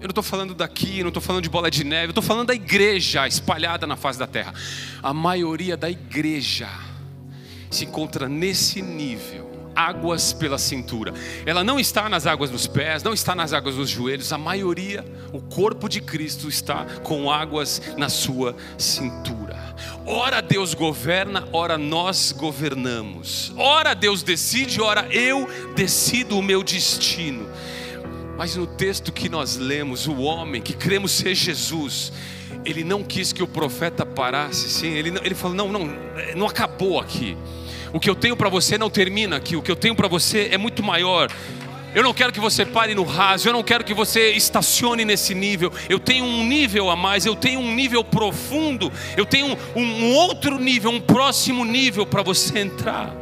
[0.00, 2.48] eu não estou falando daqui, não estou falando de bola de neve, eu estou falando
[2.48, 4.54] da igreja espalhada na face da terra.
[5.02, 6.68] A maioria da igreja
[7.70, 11.12] se encontra nesse nível águas pela cintura.
[11.44, 14.32] Ela não está nas águas dos pés, não está nas águas dos joelhos.
[14.32, 19.76] A maioria, o corpo de Cristo está com águas na sua cintura.
[20.06, 23.52] Ora Deus governa, ora nós governamos.
[23.56, 27.46] Ora Deus decide, ora eu decido o meu destino.
[28.36, 32.12] Mas no texto que nós lemos, o homem que cremos ser Jesus,
[32.64, 35.90] ele não quis que o profeta parasse, sim, ele, ele falou: não, não,
[36.36, 37.36] não acabou aqui.
[37.96, 40.50] O que eu tenho para você não termina aqui, o que eu tenho para você
[40.52, 41.32] é muito maior.
[41.94, 45.34] Eu não quero que você pare no raso, eu não quero que você estacione nesse
[45.34, 45.72] nível.
[45.88, 50.12] Eu tenho um nível a mais, eu tenho um nível profundo, eu tenho um, um
[50.12, 53.16] outro nível, um próximo nível para você entrar.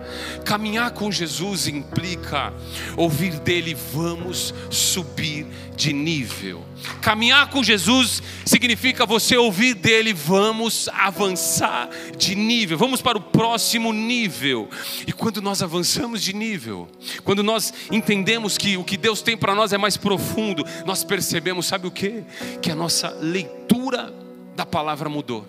[0.45, 2.53] Caminhar com Jesus implica
[2.97, 6.65] ouvir dele, vamos subir de nível.
[7.01, 13.93] Caminhar com Jesus significa você ouvir dele, vamos avançar de nível, vamos para o próximo
[13.93, 14.69] nível.
[15.07, 16.89] E quando nós avançamos de nível,
[17.25, 21.67] quando nós entendemos que o que Deus tem para nós é mais profundo, nós percebemos,
[21.67, 22.23] sabe o que?
[22.63, 24.13] Que a nossa leitura
[24.55, 25.47] da palavra mudou.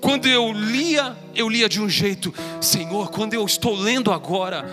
[0.00, 4.64] Quando eu lia, eu lia de um jeito, Senhor, quando eu estou lendo agora,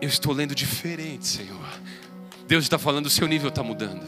[0.00, 1.80] eu estou lendo diferente, Senhor.
[2.52, 4.02] Deus está falando, o seu nível está mudando.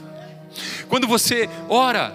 [0.86, 2.14] Quando você ora,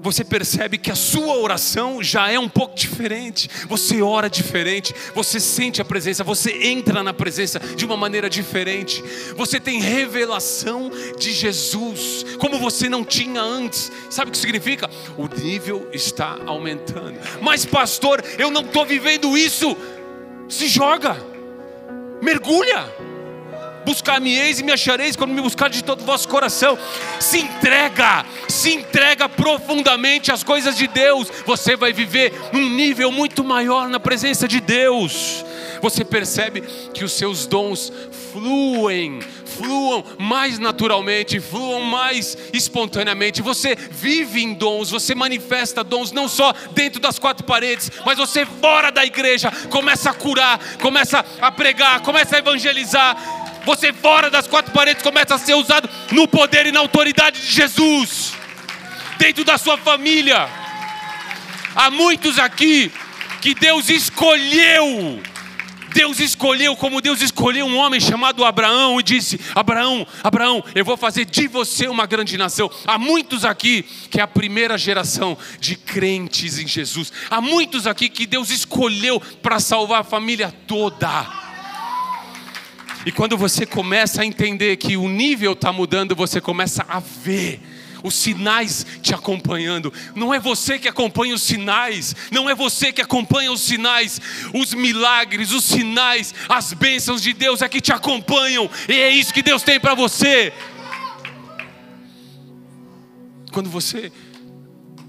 [0.00, 3.50] você percebe que a sua oração já é um pouco diferente.
[3.66, 9.02] Você ora diferente, você sente a presença, você entra na presença de uma maneira diferente.
[9.36, 13.90] Você tem revelação de Jesus, como você não tinha antes.
[14.08, 14.88] Sabe o que significa?
[15.18, 17.18] O nível está aumentando.
[17.42, 19.76] Mas, pastor, eu não estou vivendo isso.
[20.48, 21.16] Se joga,
[22.22, 22.88] mergulha
[23.84, 26.78] Buscar-me-eis e me achareis quando me buscar de todo o vosso coração.
[27.20, 31.28] Se entrega, se entrega profundamente às coisas de Deus.
[31.46, 35.44] Você vai viver um nível muito maior na presença de Deus.
[35.80, 36.62] Você percebe
[36.94, 37.92] que os seus dons
[38.32, 43.42] fluem, fluam mais naturalmente, fluam mais espontaneamente.
[43.42, 48.46] Você vive em dons, você manifesta dons não só dentro das quatro paredes, mas você
[48.46, 54.46] fora da igreja começa a curar, começa a pregar, começa a evangelizar você fora das
[54.46, 58.34] quatro paredes começa a ser usado no poder e na autoridade de Jesus.
[59.18, 60.48] dentro da sua família.
[61.74, 62.92] Há muitos aqui
[63.40, 65.22] que Deus escolheu
[65.94, 70.96] Deus escolheu, como Deus escolheu um homem chamado Abraão e disse: Abraão, Abraão, eu vou
[70.96, 72.68] fazer de você uma grande nação.
[72.84, 77.12] Há muitos aqui que é a primeira geração de crentes em Jesus.
[77.30, 81.43] Há muitos aqui que Deus escolheu para salvar a família toda.
[83.06, 87.60] E quando você começa a entender que o nível está mudando, você começa a ver
[88.02, 89.92] os sinais te acompanhando.
[90.14, 94.20] Não é você que acompanha os sinais, não é você que acompanha os sinais,
[94.52, 99.32] os milagres, os sinais, as bênçãos de Deus é que te acompanham, e é isso
[99.32, 100.52] que Deus tem para você.
[103.50, 104.12] Quando você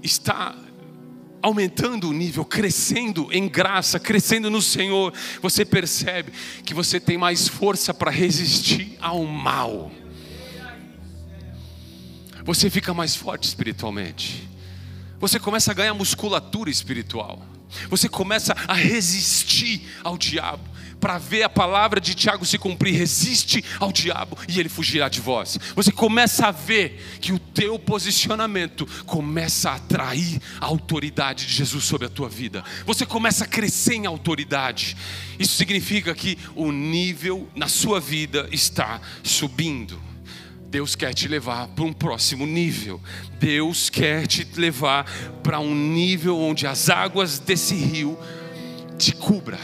[0.02, 0.54] está
[1.46, 6.32] aumentando o nível, crescendo em graça, crescendo no Senhor, você percebe
[6.64, 9.90] que você tem mais força para resistir ao mal
[12.46, 14.48] você fica mais forte espiritualmente.
[15.18, 17.44] Você começa a ganhar musculatura espiritual.
[17.90, 20.62] Você começa a resistir ao diabo
[21.06, 22.96] para ver a palavra de Tiago se cumprir.
[22.96, 25.56] Resiste ao diabo e ele fugirá de vós.
[25.76, 31.84] Você começa a ver que o teu posicionamento começa a atrair a autoridade de Jesus
[31.84, 32.64] sobre a tua vida.
[32.84, 34.96] Você começa a crescer em autoridade.
[35.38, 40.02] Isso significa que o nível na sua vida está subindo.
[40.68, 43.00] Deus quer te levar para um próximo nível.
[43.38, 45.04] Deus quer te levar
[45.44, 48.18] para um nível onde as águas desse rio
[48.98, 49.60] te cubra.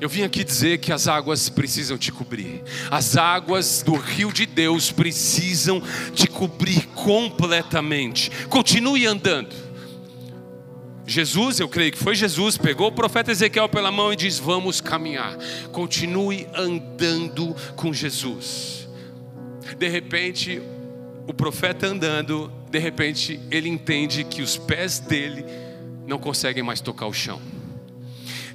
[0.00, 2.62] Eu vim aqui dizer que as águas precisam te cobrir.
[2.90, 5.82] As águas do rio de Deus precisam
[6.14, 8.30] te cobrir completamente.
[8.48, 9.54] Continue andando.
[11.06, 14.80] Jesus, eu creio que foi Jesus, pegou o profeta Ezequiel pela mão e diz: Vamos
[14.80, 15.36] caminhar.
[15.72, 18.80] Continue andando com Jesus
[19.80, 20.60] de repente,
[21.26, 25.42] o profeta andando, de repente ele entende que os pés dele
[26.06, 27.40] não conseguem mais tocar o chão.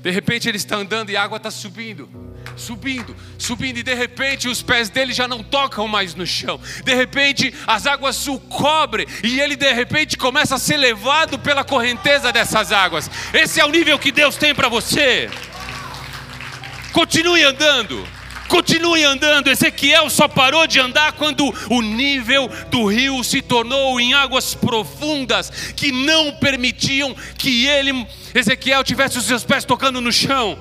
[0.06, 2.08] De repente ele está andando e a água está subindo,
[2.56, 6.62] subindo, subindo, e de repente os pés dele já não tocam mais no chão.
[6.84, 11.64] De repente as águas o cobrem e ele de repente começa a ser levado pela
[11.64, 13.10] correnteza dessas águas.
[13.34, 15.28] Esse é o nível que Deus tem para você.
[16.94, 18.08] Continue andando.
[18.48, 19.50] Continue andando.
[19.50, 25.50] Ezequiel só parou de andar quando o nível do rio se tornou em águas profundas
[25.76, 30.58] que não permitiam que ele, Ezequiel, tivesse os seus pés tocando no chão.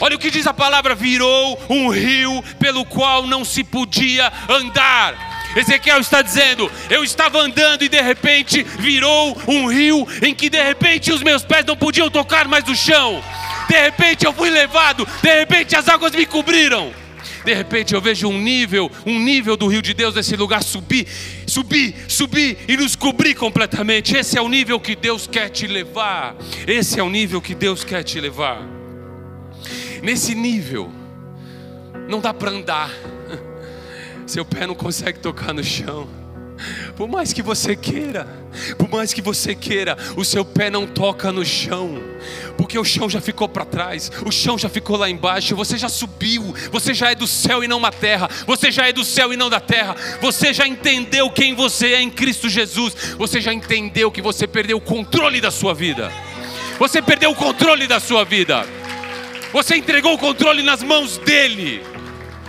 [0.00, 5.32] Olha o que diz a palavra: virou um rio pelo qual não se podia andar.
[5.56, 10.62] Ezequiel está dizendo: Eu estava andando e de repente virou um rio em que de
[10.62, 13.22] repente os meus pés não podiam tocar mais no chão
[13.68, 16.92] de repente eu fui levado, de repente as águas me cobriram.
[17.44, 21.08] De repente eu vejo um nível, um nível do rio de Deus nesse lugar subir,
[21.46, 24.16] subir, subir e nos cobrir completamente.
[24.16, 26.36] Esse é o nível que Deus quer te levar.
[26.66, 28.62] Esse é o nível que Deus quer te levar.
[30.02, 30.92] Nesse nível,
[32.08, 32.90] não dá para andar.
[34.26, 36.21] Seu pé não consegue tocar no chão.
[36.96, 38.26] Por mais que você queira,
[38.76, 42.02] por mais que você queira, o seu pé não toca no chão,
[42.56, 45.88] porque o chão já ficou para trás, o chão já ficou lá embaixo, você já
[45.88, 49.32] subiu, você já é do céu e não da terra, você já é do céu
[49.32, 53.52] e não da terra, você já entendeu quem você é em Cristo Jesus, você já
[53.52, 56.12] entendeu que você perdeu o controle da sua vida,
[56.78, 58.66] você perdeu o controle da sua vida,
[59.52, 61.91] você entregou o controle nas mãos dEle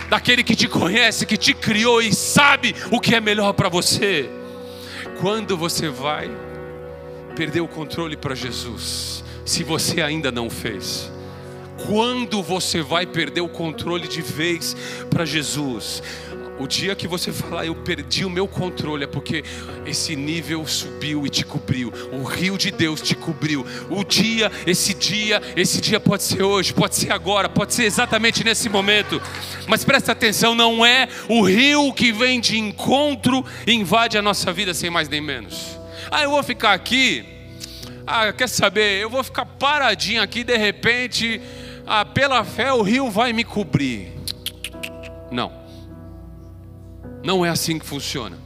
[0.08, 4.28] daquele que te conhece, que te criou e sabe o que é melhor para você.
[5.20, 6.30] Quando você vai
[7.36, 11.10] perder o controle para Jesus, se você ainda não fez?
[11.86, 14.76] Quando você vai perder o controle de vez
[15.10, 16.02] para Jesus?
[16.58, 19.42] O dia que você falar, eu perdi o meu controle, é porque
[19.84, 21.92] esse nível subiu e te cobriu.
[22.12, 23.66] O rio de Deus te cobriu.
[23.90, 28.44] O dia, esse dia, esse dia pode ser hoje, pode ser agora, pode ser exatamente
[28.44, 29.20] nesse momento.
[29.66, 34.52] Mas presta atenção, não é o rio que vem de encontro e invade a nossa
[34.52, 35.76] vida sem mais nem menos.
[36.08, 37.24] Ah, eu vou ficar aqui.
[38.06, 39.02] Ah, quer saber?
[39.02, 41.40] Eu vou ficar paradinho aqui, de repente,
[41.84, 44.12] ah, pela fé o rio vai me cobrir.
[45.32, 45.63] Não.
[47.24, 48.38] Não é assim que funciona.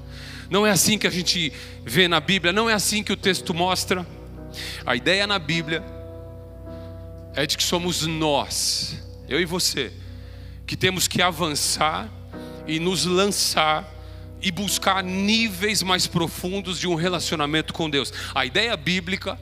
[0.48, 1.52] Não é assim que a gente
[1.84, 4.06] vê na Bíblia, não é assim que o texto mostra.
[4.86, 5.84] A ideia na Bíblia
[7.34, 8.96] é de que somos nós,
[9.28, 9.92] eu e você,
[10.66, 12.08] que temos que avançar
[12.66, 13.86] e nos lançar
[14.40, 18.12] e buscar níveis mais profundos de um relacionamento com Deus.
[18.34, 19.38] A ideia bíblica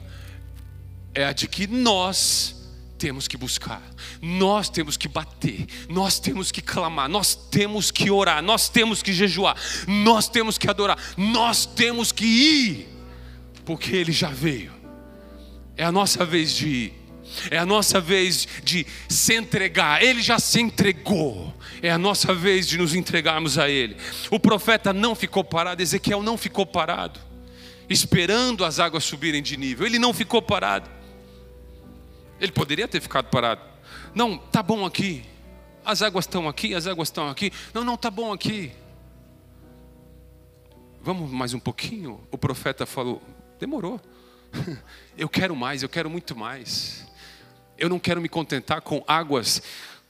[1.13, 2.56] é a de que nós
[2.97, 3.81] temos que buscar,
[4.21, 9.13] nós temos que bater, nós temos que clamar, nós temos que orar, nós temos que
[9.13, 9.55] jejuar,
[9.87, 12.89] nós temos que adorar, nós temos que ir.
[13.63, 14.71] porque Ele já veio.
[15.75, 16.93] É a nossa vez de ir.
[17.51, 20.01] É a nossa vez de se entregar.
[20.01, 21.53] Ele já se entregou.
[21.81, 23.95] É a nossa vez de nos entregarmos a Ele.
[24.31, 27.19] O profeta não ficou parado, Ezequiel não ficou parado,
[27.89, 29.85] esperando as águas subirem de nível.
[29.85, 30.96] Ele não ficou parado.
[32.39, 33.61] Ele poderia ter ficado parado.
[34.13, 35.23] Não, tá bom aqui.
[35.83, 37.51] As águas estão aqui, as águas estão aqui.
[37.73, 38.71] Não, não, tá bom aqui.
[41.01, 42.21] Vamos mais um pouquinho?
[42.29, 43.21] O profeta falou:
[43.59, 43.99] demorou.
[45.17, 47.05] Eu quero mais, eu quero muito mais.
[47.77, 49.61] Eu não quero me contentar com águas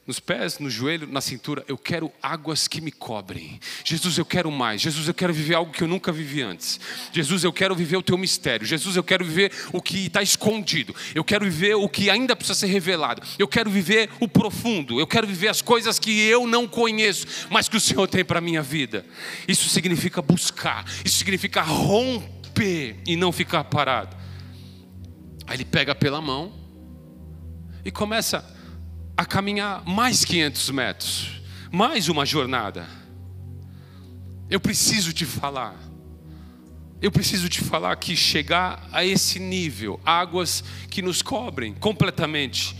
[0.07, 1.65] nos pés, no joelho, na cintura.
[1.67, 3.59] Eu quero águas que me cobrem.
[3.83, 4.81] Jesus, eu quero mais.
[4.81, 6.79] Jesus, eu quero viver algo que eu nunca vivi antes.
[7.11, 8.65] Jesus, eu quero viver o teu mistério.
[8.65, 10.95] Jesus, eu quero viver o que está escondido.
[11.13, 13.21] Eu quero viver o que ainda precisa ser revelado.
[13.37, 14.97] Eu quero viver o profundo.
[14.97, 18.39] Eu quero viver as coisas que eu não conheço, mas que o Senhor tem para
[18.39, 19.05] a minha vida.
[19.45, 20.85] Isso significa buscar.
[21.03, 24.15] Isso significa romper e não ficar parado.
[25.45, 26.53] Aí ele pega pela mão
[27.83, 28.56] e começa
[29.17, 31.41] a caminhar mais 500 metros,
[31.71, 32.87] mais uma jornada.
[34.47, 35.75] Eu preciso te falar.
[37.01, 42.75] Eu preciso te falar que chegar a esse nível, águas que nos cobrem completamente,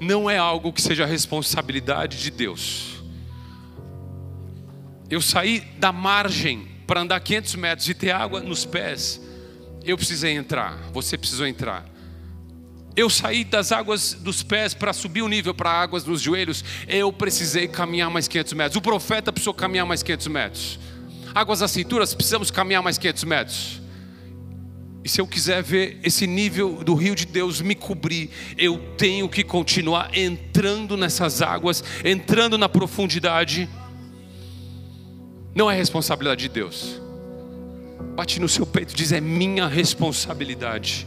[0.00, 3.02] não é algo que seja responsabilidade de Deus.
[5.08, 9.20] Eu saí da margem para andar 500 metros e ter água nos pés.
[9.82, 11.97] Eu precisei entrar, você precisou entrar
[12.98, 17.12] eu saí das águas dos pés para subir o nível para águas nos joelhos, eu
[17.12, 18.76] precisei caminhar mais 500 metros.
[18.76, 20.80] O profeta precisou caminhar mais 500 metros.
[21.32, 23.80] Águas da cintura, precisamos caminhar mais 500 metros.
[25.04, 29.28] E se eu quiser ver esse nível do rio de Deus me cobrir, eu tenho
[29.28, 33.68] que continuar entrando nessas águas, entrando na profundidade.
[35.54, 37.00] Não é responsabilidade de Deus.
[38.16, 41.06] Bate no seu peito, diz: é minha responsabilidade.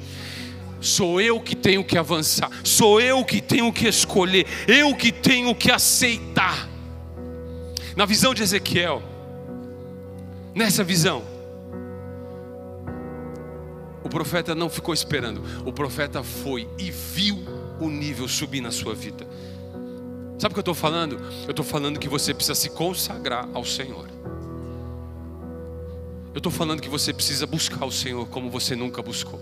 [0.82, 5.54] Sou eu que tenho que avançar, sou eu que tenho que escolher, eu que tenho
[5.54, 6.68] que aceitar.
[7.96, 9.04] Na visão de Ezequiel,
[10.56, 11.24] nessa visão,
[14.04, 17.38] o profeta não ficou esperando, o profeta foi e viu
[17.80, 19.28] o nível subir na sua vida.
[20.40, 21.22] Sabe o que eu estou falando?
[21.44, 24.10] Eu estou falando que você precisa se consagrar ao Senhor.
[26.34, 29.40] Eu estou falando que você precisa buscar o Senhor como você nunca buscou.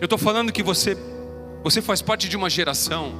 [0.00, 0.96] Eu estou falando que você,
[1.62, 3.12] você faz parte de uma geração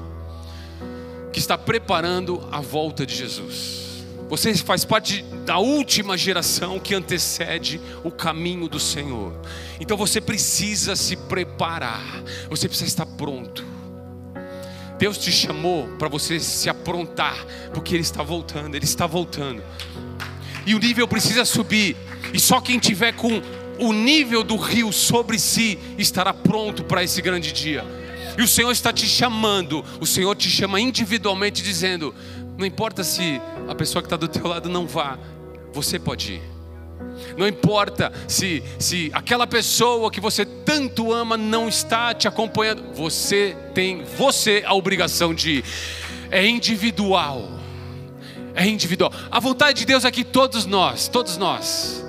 [1.33, 3.83] que está preparando a volta de Jesus.
[4.29, 9.33] Você faz parte da última geração que antecede o caminho do Senhor.
[9.81, 13.65] Então você precisa se preparar, você precisa estar pronto.
[14.99, 17.37] Deus te chamou para você se aprontar,
[17.75, 19.63] porque Ele está voltando, Ele está voltando.
[20.65, 21.97] E o nível precisa subir.
[22.33, 23.43] E só quem tiver com
[23.79, 27.85] o nível do rio sobre si estará pronto para esse grande dia.
[28.39, 32.15] E o Senhor está te chamando, o Senhor te chama individualmente, dizendo:
[32.57, 35.19] não importa se a pessoa que está do teu lado não vá,
[35.73, 36.43] você pode ir.
[37.37, 43.57] Não importa se, se aquela pessoa que você tanto ama não está te acompanhando, você
[43.75, 45.65] tem você a obrigação de ir.
[46.31, 47.49] É individual.
[48.55, 49.13] É individual.
[49.31, 52.05] A vontade de Deus é que todos nós, todos nós,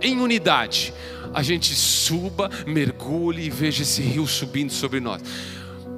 [0.00, 0.92] em unidade,
[1.32, 5.22] a gente suba, mergulhe e veja esse rio subindo sobre nós.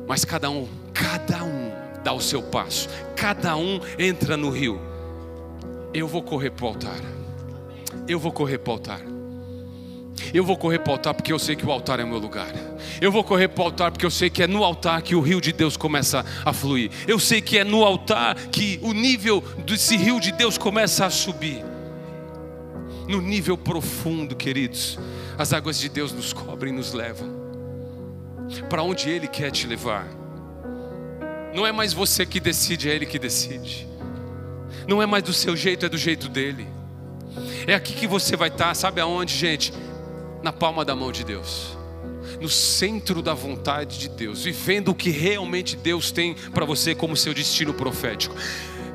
[0.06, 1.70] Mas cada um, cada um
[2.02, 4.80] dá o seu passo, cada um entra no rio.
[5.92, 7.00] Eu vou correr para o altar.
[8.06, 9.00] Eu vou correr para o altar.
[10.32, 12.18] Eu vou correr para o altar porque eu sei que o altar é o meu
[12.18, 12.52] lugar.
[13.00, 15.20] Eu vou correr para o altar porque eu sei que é no altar que o
[15.20, 16.90] rio de Deus começa a fluir.
[17.06, 21.10] Eu sei que é no altar que o nível desse rio de Deus começa a
[21.10, 21.67] subir
[23.08, 24.98] no nível profundo, queridos.
[25.36, 27.38] As águas de Deus nos cobrem e nos levam
[28.68, 30.06] para onde Ele quer te levar.
[31.54, 33.86] Não é mais você que decide, é Ele que decide.
[34.86, 36.66] Não é mais do seu jeito, é do jeito dele.
[37.66, 39.72] É aqui que você vai estar, sabe aonde, gente?
[40.42, 41.76] Na palma da mão de Deus.
[42.40, 47.16] No centro da vontade de Deus, vivendo o que realmente Deus tem para você como
[47.16, 48.34] seu destino profético.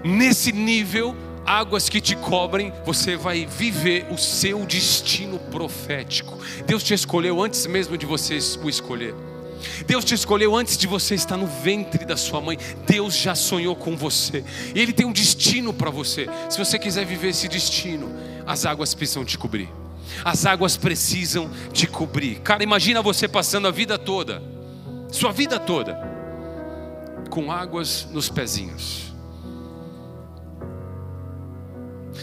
[0.04, 1.16] Nesse nível,
[1.46, 6.38] águas que te cobrem, você vai viver o seu destino profético.
[6.66, 9.14] Deus te escolheu antes mesmo de você o escolher.
[9.86, 12.58] Deus te escolheu antes de você estar no ventre da sua mãe.
[12.86, 14.44] Deus já sonhou com você.
[14.76, 16.28] E Ele tem um destino para você.
[16.50, 18.14] Se você quiser viver esse destino,
[18.46, 19.70] as águas precisam te cobrir.
[20.24, 22.40] As águas precisam te cobrir.
[22.42, 24.44] Cara, imagina você passando a vida toda,
[25.12, 25.98] sua vida toda,
[27.30, 29.13] com águas nos pezinhos.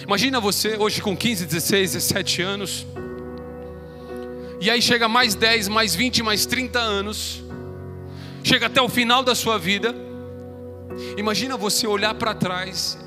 [0.06, 2.86] Imagina você hoje com 15, 16, 17 anos,
[4.60, 7.42] E aí chega mais 10, mais 20, mais 30 anos.
[8.44, 9.94] Chega até o final da sua vida.
[11.16, 12.98] Imagina você olhar para trás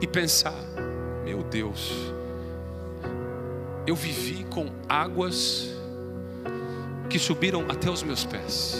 [0.00, 0.54] e pensar:
[1.24, 1.90] Meu Deus,
[3.86, 5.68] eu vivi com águas
[7.08, 8.76] que subiram até os meus pés.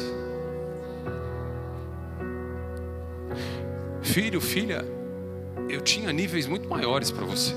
[4.03, 4.85] Filho, filha,
[5.73, 7.55] eu tinha níveis muito maiores para você.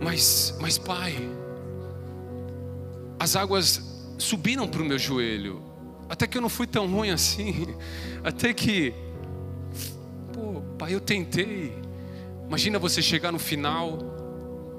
[0.00, 1.16] Mas, mas pai,
[3.18, 3.82] as águas
[4.16, 5.62] subiram para o meu joelho.
[6.08, 7.76] Até que eu não fui tão ruim assim.
[8.24, 8.94] Até que,
[10.32, 11.76] pô, pai, eu tentei.
[12.46, 13.98] Imagina você chegar no final,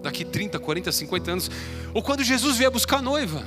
[0.02, 1.52] daqui 30, 40, 50 anos,
[1.94, 3.44] ou quando Jesus vier buscar a noiva.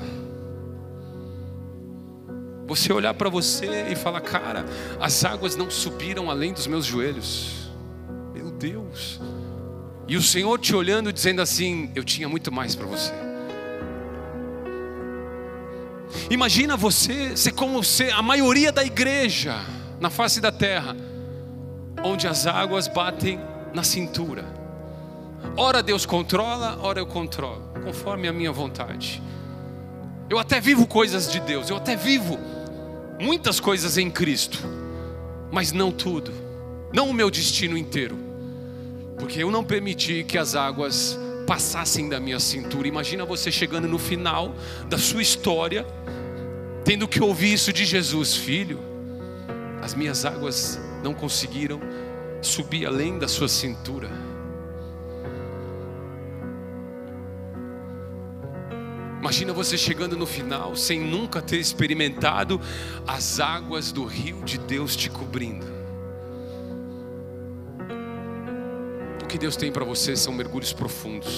[2.66, 4.64] Você olhar para você e falar, cara,
[5.00, 7.70] as águas não subiram além dos meus joelhos.
[8.32, 9.20] Meu Deus.
[10.08, 13.12] E o Senhor te olhando dizendo assim: Eu tinha muito mais para você.
[16.30, 19.56] Imagina você ser como ser a maioria da igreja
[20.00, 20.96] na face da terra,
[22.02, 23.40] onde as águas batem
[23.72, 24.44] na cintura.
[25.56, 29.22] Ora Deus controla, ora eu controlo, conforme a minha vontade.
[30.32, 32.38] Eu até vivo coisas de Deus, eu até vivo
[33.20, 34.58] muitas coisas em Cristo,
[35.50, 36.32] mas não tudo,
[36.90, 38.16] não o meu destino inteiro,
[39.18, 42.88] porque eu não permiti que as águas passassem da minha cintura.
[42.88, 44.54] Imagina você chegando no final
[44.88, 45.84] da sua história,
[46.82, 48.80] tendo que ouvir isso de Jesus, filho.
[49.82, 51.78] As minhas águas não conseguiram
[52.40, 54.08] subir além da sua cintura.
[59.22, 62.60] Imagina você chegando no final sem nunca ter experimentado
[63.06, 65.64] as águas do rio de Deus te cobrindo.
[69.22, 71.32] O que Deus tem para você são mergulhos profundos.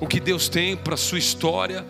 [0.00, 1.84] O que Deus tem para a sua história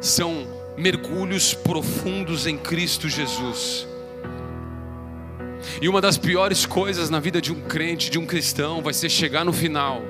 [0.00, 3.86] são mergulhos profundos em Cristo Jesus.
[5.80, 9.08] E uma das piores coisas na vida de um crente, de um cristão, vai ser
[9.08, 10.02] chegar no final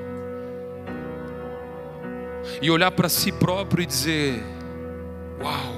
[2.65, 4.43] e olhar para si próprio e dizer:
[5.39, 5.75] Uau,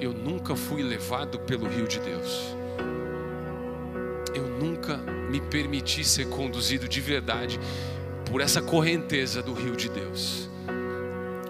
[0.00, 2.56] eu nunca fui levado pelo rio de Deus.
[4.34, 4.96] Eu nunca
[5.30, 7.60] me permiti ser conduzido de verdade
[8.30, 10.48] por essa correnteza do rio de Deus.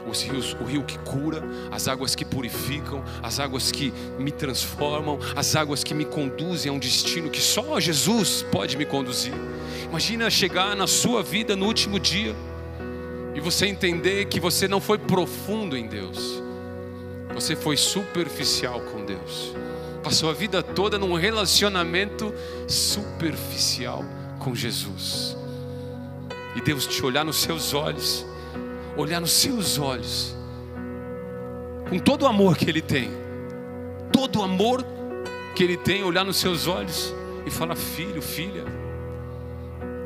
[0.04, 1.40] Os rios, o rio que cura,
[1.70, 6.72] as águas que purificam, as águas que me transformam, as águas que me conduzem a
[6.72, 9.32] um destino que só Jesus pode me conduzir.
[9.88, 12.34] Imagina chegar na sua vida no último dia
[13.34, 16.42] e você entender que você não foi profundo em Deus,
[17.34, 19.54] você foi superficial com Deus,
[20.02, 22.32] passou a vida toda num relacionamento
[22.68, 24.04] superficial
[24.38, 25.36] com Jesus,
[26.54, 28.26] e Deus te olhar nos seus olhos,
[28.96, 30.36] olhar nos seus olhos,
[31.88, 33.10] com todo o amor que Ele tem,
[34.12, 34.84] todo o amor
[35.54, 37.14] que Ele tem, olhar nos seus olhos
[37.46, 38.64] e falar: Filho, filha,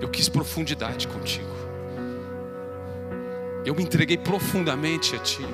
[0.00, 1.55] eu quis profundidade contigo.
[3.66, 5.44] Eu me entreguei profundamente a Ti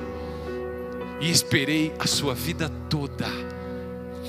[1.18, 3.26] e esperei a sua vida toda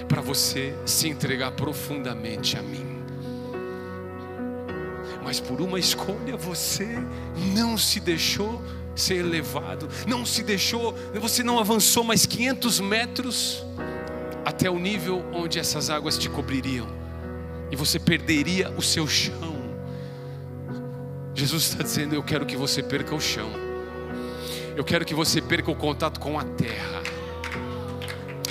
[0.07, 3.03] para você se entregar profundamente a mim.
[5.21, 6.97] Mas por uma escolha você
[7.53, 8.61] não se deixou
[8.95, 13.65] ser elevado, não se deixou, você não avançou mais 500 metros
[14.45, 16.87] até o nível onde essas águas te cobririam
[17.69, 19.53] e você perderia o seu chão.
[21.35, 23.62] Jesus está dizendo: Eu quero que você perca o chão.
[24.75, 27.03] Eu quero que você perca o contato com a terra.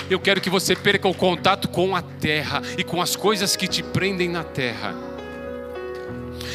[0.09, 3.67] Eu quero que você perca o contato com a terra e com as coisas que
[3.67, 4.93] te prendem na terra.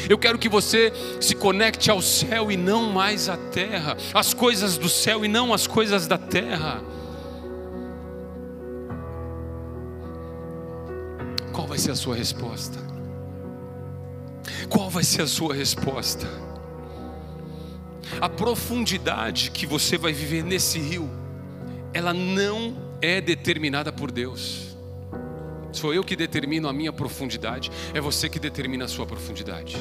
[0.09, 4.77] Eu quero que você se conecte ao céu e não mais à terra, as coisas
[4.77, 6.81] do céu e não as coisas da terra.
[11.51, 12.79] Qual vai ser a sua resposta?
[14.69, 16.48] Qual vai ser a sua resposta?
[18.19, 21.09] A profundidade que você vai viver nesse rio,
[21.93, 24.75] ela não é determinada por Deus.
[25.71, 29.77] Sou eu que determino a minha profundidade, é você que determina a sua profundidade.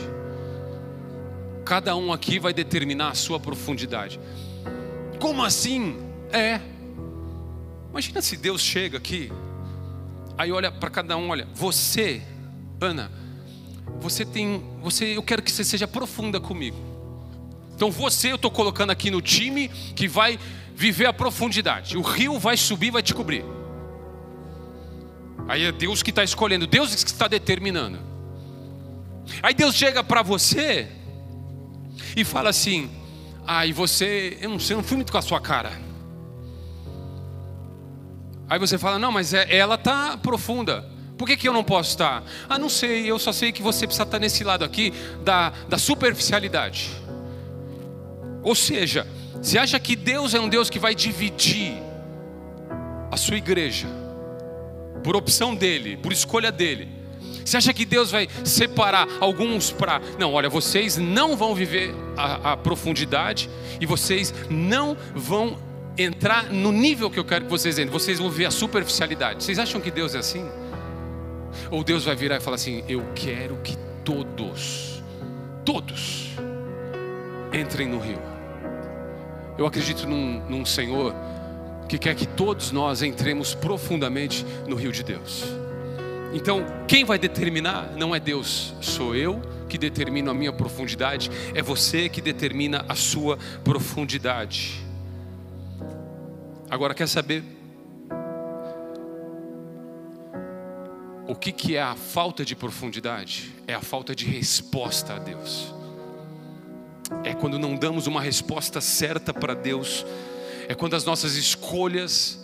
[1.65, 4.21] Cada um aqui vai determinar a sua profundidade.
[5.19, 5.97] Como assim?
[6.31, 6.61] É.
[7.91, 9.33] Imagina se Deus chega aqui,
[10.37, 12.23] aí olha para cada um, olha, você,
[12.81, 13.11] Ana,
[13.99, 16.88] você tem, você, eu quero que você seja profunda comigo.
[17.79, 20.37] Então você eu estou colocando aqui no time que vai
[20.75, 21.97] viver a profundidade.
[21.97, 23.45] O rio vai subir, vai te cobrir.
[25.47, 28.01] Aí é Deus que está escolhendo, Deus que está determinando.
[29.41, 30.89] Aí Deus chega para você
[32.17, 32.91] e fala assim:
[33.47, 35.71] Ah, e você, eu não sei, eu não fui muito com a sua cara.
[38.51, 40.85] Aí você fala: Não, mas é, ela tá profunda.
[41.17, 42.25] Por que, que eu não posso estar?
[42.49, 45.79] Ah, não sei, eu só sei que você precisa estar nesse lado aqui da, da
[45.79, 47.07] superficialidade.
[48.49, 49.07] Ou seja,
[49.43, 51.75] você acha que Deus é um Deus que vai dividir
[53.11, 53.87] a sua igreja
[55.05, 56.89] por opção dele, por escolha dele?
[57.45, 60.01] Você acha que Deus vai separar alguns para.
[60.19, 65.59] Não, olha, vocês não vão viver a, a profundidade e vocês não vão
[65.99, 67.93] entrar no nível que eu quero que vocês entrem.
[67.93, 69.45] Vocês vão ver a superficialidade.
[69.45, 70.49] Vocês acham que Deus é assim?
[71.71, 75.03] Ou Deus vai virar e falar assim: Eu quero que todos,
[75.67, 76.31] todos,
[77.53, 78.28] entrem no rio.
[79.59, 81.15] Eu acredito num, num Senhor
[81.89, 85.45] que quer que todos nós entremos profundamente no rio de Deus.
[86.33, 91.63] Então, quem vai determinar não é Deus, sou eu que determino a minha profundidade, é
[91.63, 94.83] você que determina a sua profundidade.
[96.71, 97.43] Agora, quer saber
[101.27, 103.55] o que, que é a falta de profundidade?
[103.67, 105.78] É a falta de resposta a Deus.
[107.25, 110.05] É quando não damos uma resposta certa para Deus,
[110.69, 112.39] é quando as nossas escolhas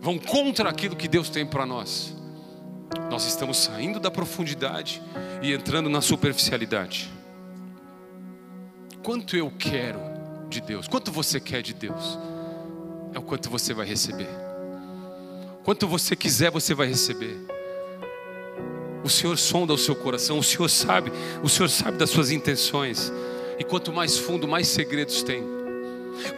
[0.00, 2.20] vão contra aquilo que Deus tem para nós
[3.10, 5.02] nós estamos saindo da profundidade
[5.42, 7.10] e entrando na superficialidade.
[9.02, 10.00] Quanto eu quero
[10.48, 12.18] de Deus, quanto você quer de Deus,
[13.14, 14.28] é o quanto você vai receber.
[15.64, 17.36] Quanto você quiser, você vai receber.
[19.04, 21.10] O Senhor sonda o seu coração, o Senhor sabe,
[21.42, 23.12] o Senhor sabe das suas intenções.
[23.60, 25.44] E quanto mais fundo, mais segredos tem.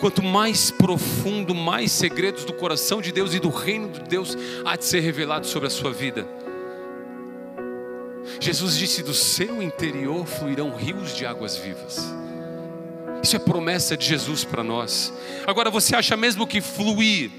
[0.00, 4.76] Quanto mais profundo, mais segredos do coração de Deus e do reino de Deus há
[4.76, 6.26] de ser revelado sobre a sua vida.
[8.40, 12.12] Jesus disse: Do seu interior fluirão rios de águas vivas.
[13.22, 15.12] Isso é promessa de Jesus para nós.
[15.46, 17.30] Agora, você acha mesmo que fluir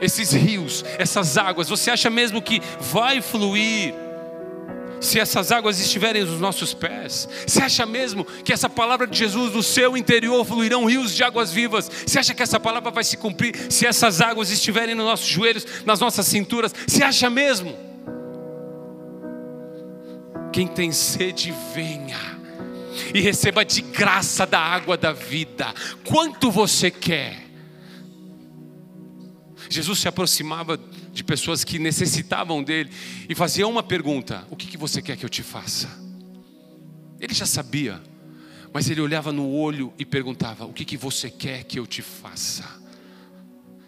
[0.00, 4.05] esses rios, essas águas, você acha mesmo que vai fluir?
[5.00, 9.52] Se essas águas estiverem nos nossos pés, você acha mesmo que essa palavra de Jesus
[9.52, 11.90] no seu interior fluirão rios de águas vivas?
[12.06, 15.66] Você acha que essa palavra vai se cumprir se essas águas estiverem nos nossos joelhos,
[15.84, 16.74] nas nossas cinturas?
[16.86, 17.76] Você acha mesmo?
[20.52, 22.36] Quem tem sede, venha
[23.14, 25.72] e receba de graça da água da vida.
[26.04, 27.44] Quanto você quer?
[29.68, 30.78] Jesus se aproximava
[31.16, 32.90] de pessoas que necessitavam dele
[33.26, 35.88] e fazia uma pergunta: O que, que você quer que eu te faça?
[37.18, 38.02] Ele já sabia,
[38.70, 42.02] mas ele olhava no olho e perguntava: O que, que você quer que eu te
[42.02, 42.85] faça?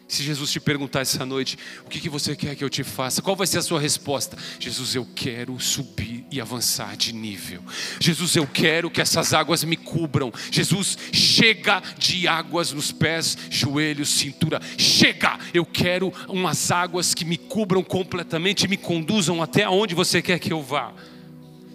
[0.09, 3.21] Se Jesus te perguntar essa noite, o que, que você quer que eu te faça?
[3.21, 4.39] Qual vai ser a sua resposta?
[4.59, 7.63] Jesus, eu quero subir e avançar de nível.
[8.01, 10.33] Jesus, eu quero que essas águas me cubram.
[10.51, 14.63] Jesus, chega de águas nos pés, joelhos, cintura.
[14.79, 15.39] Chega!
[15.53, 20.39] Eu quero umas águas que me cubram completamente e me conduzam até onde você quer
[20.39, 20.95] que eu vá.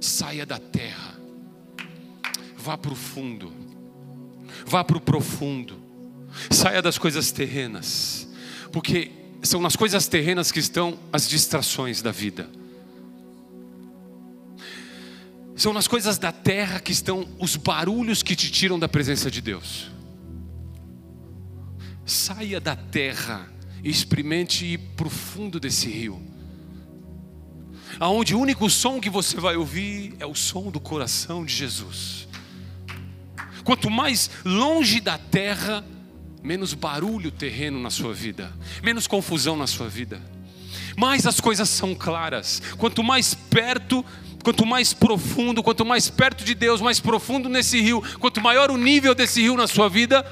[0.02, 1.20] Saia da terra.
[2.58, 3.54] Vá para o fundo.
[4.66, 5.84] Vá para o profundo
[6.50, 8.23] Saia das coisas terrenas,
[8.74, 9.12] porque
[9.44, 12.50] são nas coisas terrenas que estão as distrações da vida.
[15.56, 19.42] São nas coisas da terra que estão os barulhos que te tiram da presença de
[19.42, 19.92] Deus.
[22.04, 23.48] Saia da terra
[23.84, 26.20] e experimente ir para o fundo desse rio.
[28.00, 32.28] Aonde o único som que você vai ouvir é o som do coração de Jesus.
[33.64, 35.86] Quanto mais longe da terra,
[36.44, 38.52] menos barulho terreno na sua vida,
[38.84, 40.22] menos confusão na sua vida.
[40.98, 42.62] Mais as coisas são claras.
[42.78, 44.06] Quanto mais perto,
[44.44, 48.78] quanto mais profundo, quanto mais perto de Deus, mais profundo nesse rio, quanto maior o
[48.78, 50.26] nível desse rio na sua vida,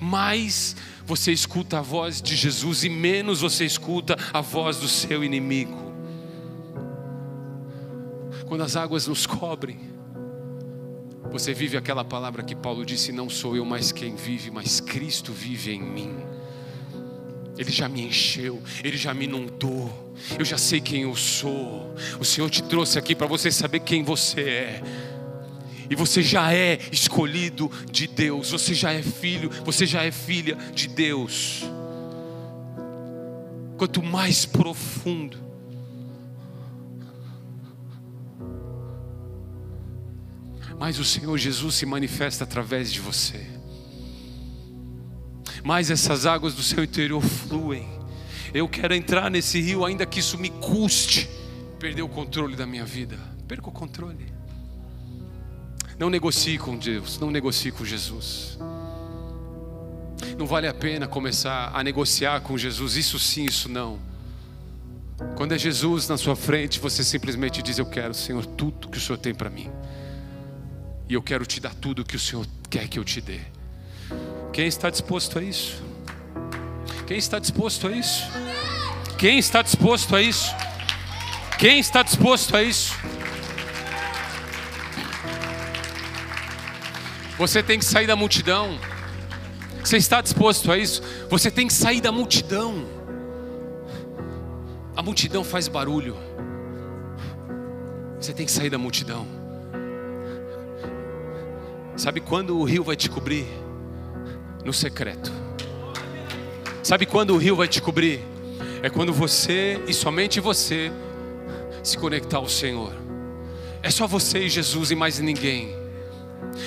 [0.00, 5.22] mais você escuta a voz de Jesus e menos você escuta a voz do seu
[5.22, 5.90] inimigo.
[8.46, 9.78] Quando as águas nos cobrem,
[11.30, 15.32] você vive aquela palavra que Paulo disse: Não sou eu mais quem vive, mas Cristo
[15.32, 16.16] vive em mim.
[17.56, 21.94] Ele já me encheu, Ele já me inundou, eu já sei quem eu sou.
[22.18, 24.82] O Senhor te trouxe aqui para você saber quem você é.
[25.90, 30.56] E você já é escolhido de Deus, você já é filho, você já é filha
[30.72, 31.64] de Deus.
[33.76, 35.49] Quanto mais profundo,
[40.80, 43.46] mais o Senhor Jesus se manifesta através de você.
[45.62, 47.86] Mais essas águas do seu interior fluem.
[48.54, 51.28] Eu quero entrar nesse rio, ainda que isso me custe
[51.78, 53.18] perder o controle da minha vida.
[53.46, 54.32] Perca o controle.
[55.98, 58.58] Não negocie com Deus, não negocie com Jesus.
[60.38, 63.98] Não vale a pena começar a negociar com Jesus, isso sim, isso não.
[65.36, 69.00] Quando é Jesus na sua frente, você simplesmente diz: Eu quero, Senhor, tudo que o
[69.00, 69.70] Senhor tem para mim.
[71.10, 73.40] E eu quero te dar tudo que o Senhor quer que eu te dê.
[74.52, 75.82] Quem está disposto a isso?
[77.04, 78.22] Quem está disposto a isso?
[79.18, 80.54] Quem está disposto a isso?
[81.58, 82.94] Quem está disposto a isso?
[87.38, 88.78] Você tem que sair da multidão.
[89.82, 91.02] Você está disposto a isso?
[91.28, 92.86] Você tem que sair da multidão.
[94.94, 96.16] A multidão faz barulho.
[98.20, 99.39] Você tem que sair da multidão.
[102.00, 103.44] Sabe quando o rio vai te cobrir?
[104.64, 105.30] No secreto.
[106.82, 108.20] Sabe quando o rio vai te cobrir?
[108.82, 110.90] É quando você e somente você
[111.82, 112.94] se conectar ao Senhor.
[113.82, 115.76] É só você e Jesus e mais ninguém.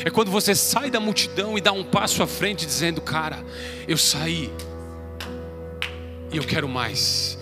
[0.05, 3.43] É quando você sai da multidão e dá um passo à frente, dizendo: Cara,
[3.88, 4.51] eu saí
[6.31, 7.39] e eu quero mais.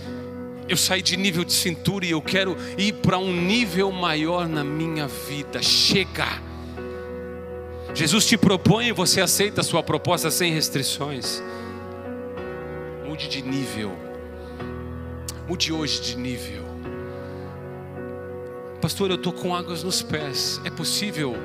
[0.66, 4.64] Eu saí de nível de cintura e eu quero ir para um nível maior na
[4.64, 5.62] minha vida.
[5.62, 6.51] Chega.
[7.94, 11.42] Jesus te propõe e você aceita a sua proposta sem restrições.
[13.06, 13.92] Mude de nível.
[15.48, 16.64] Mude hoje de nível.
[18.82, 20.62] Pastor, eu estou com águas nos pés.
[20.64, 21.36] É possível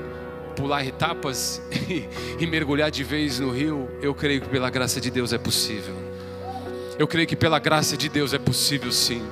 [0.56, 2.08] pular etapas e,
[2.42, 5.94] e mergulhar de vez no rio, eu creio que pela graça de Deus é possível.
[6.98, 9.22] Eu creio que pela graça de Deus é possível sim.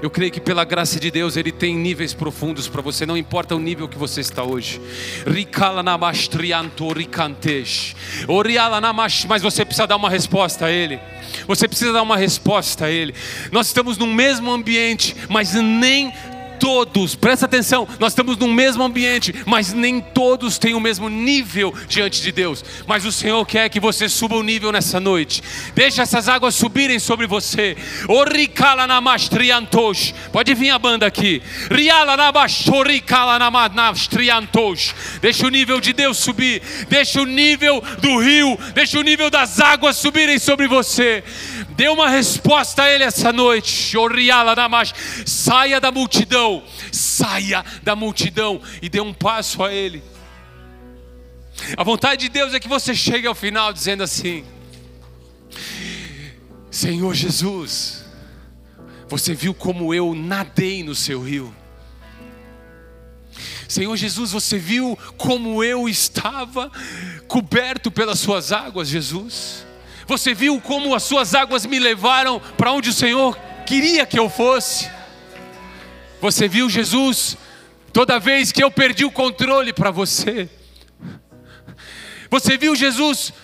[0.00, 3.54] Eu creio que pela graça de Deus Ele tem níveis profundos para você, não importa
[3.54, 4.80] o nível que você está hoje.
[9.28, 11.00] Mas você precisa dar uma resposta a Ele.
[11.46, 13.14] Você precisa dar uma resposta a Ele.
[13.50, 16.12] Nós estamos no mesmo ambiente, mas nem
[16.58, 21.74] todos, presta atenção, nós estamos no mesmo ambiente, mas nem todos têm o mesmo nível
[21.88, 22.64] diante de Deus.
[22.86, 25.42] Mas o Senhor quer que você suba o nível nessa noite.
[25.74, 27.76] Deixa essas águas subirem sobre você.
[30.32, 31.42] Pode vir a banda aqui.
[35.20, 36.62] Deixa o nível de Deus subir.
[36.88, 41.22] Deixa o nível do rio, deixa o nível das águas subirem sobre você.
[41.78, 43.94] Dê uma resposta a Ele essa noite.
[45.24, 50.02] Saia da multidão, saia da multidão e dê um passo a Ele.
[51.76, 54.44] A vontade de Deus é que você chegue ao final dizendo assim:
[56.68, 58.04] Senhor Jesus,
[59.06, 61.54] você viu como eu nadei no seu rio.
[63.68, 66.72] Senhor Jesus, você viu como eu estava
[67.28, 69.67] coberto pelas suas águas, Jesus.
[70.08, 74.30] Você viu como as suas águas me levaram para onde o Senhor queria que eu
[74.30, 74.90] fosse?
[76.18, 77.36] Você viu Jesus
[77.92, 80.48] toda vez que eu perdi o controle para você?
[82.30, 83.34] Você viu Jesus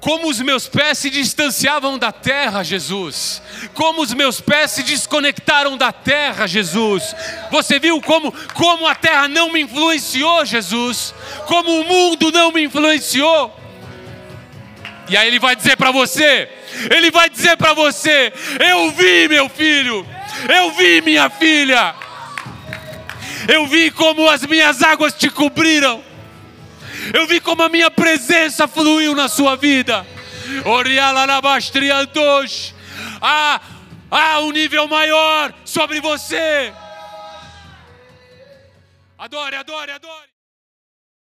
[0.00, 3.42] como os meus pés se distanciavam da terra, Jesus.
[3.74, 7.14] Como os meus pés se desconectaram da terra, Jesus.
[7.50, 11.14] Você viu como, como a terra não me influenciou, Jesus.
[11.46, 13.63] Como o mundo não me influenciou.
[15.08, 16.48] E aí ele vai dizer para você,
[16.90, 20.06] ele vai dizer para você: Eu vi, meu filho,
[20.48, 21.94] eu vi, minha filha,
[23.48, 26.02] eu vi como as minhas águas te cobriram,
[27.12, 30.06] eu vi como a minha presença fluiu na sua vida.
[33.20, 33.60] Há,
[34.10, 36.72] há um nível maior sobre você.
[39.18, 40.33] Adore, adore, adore.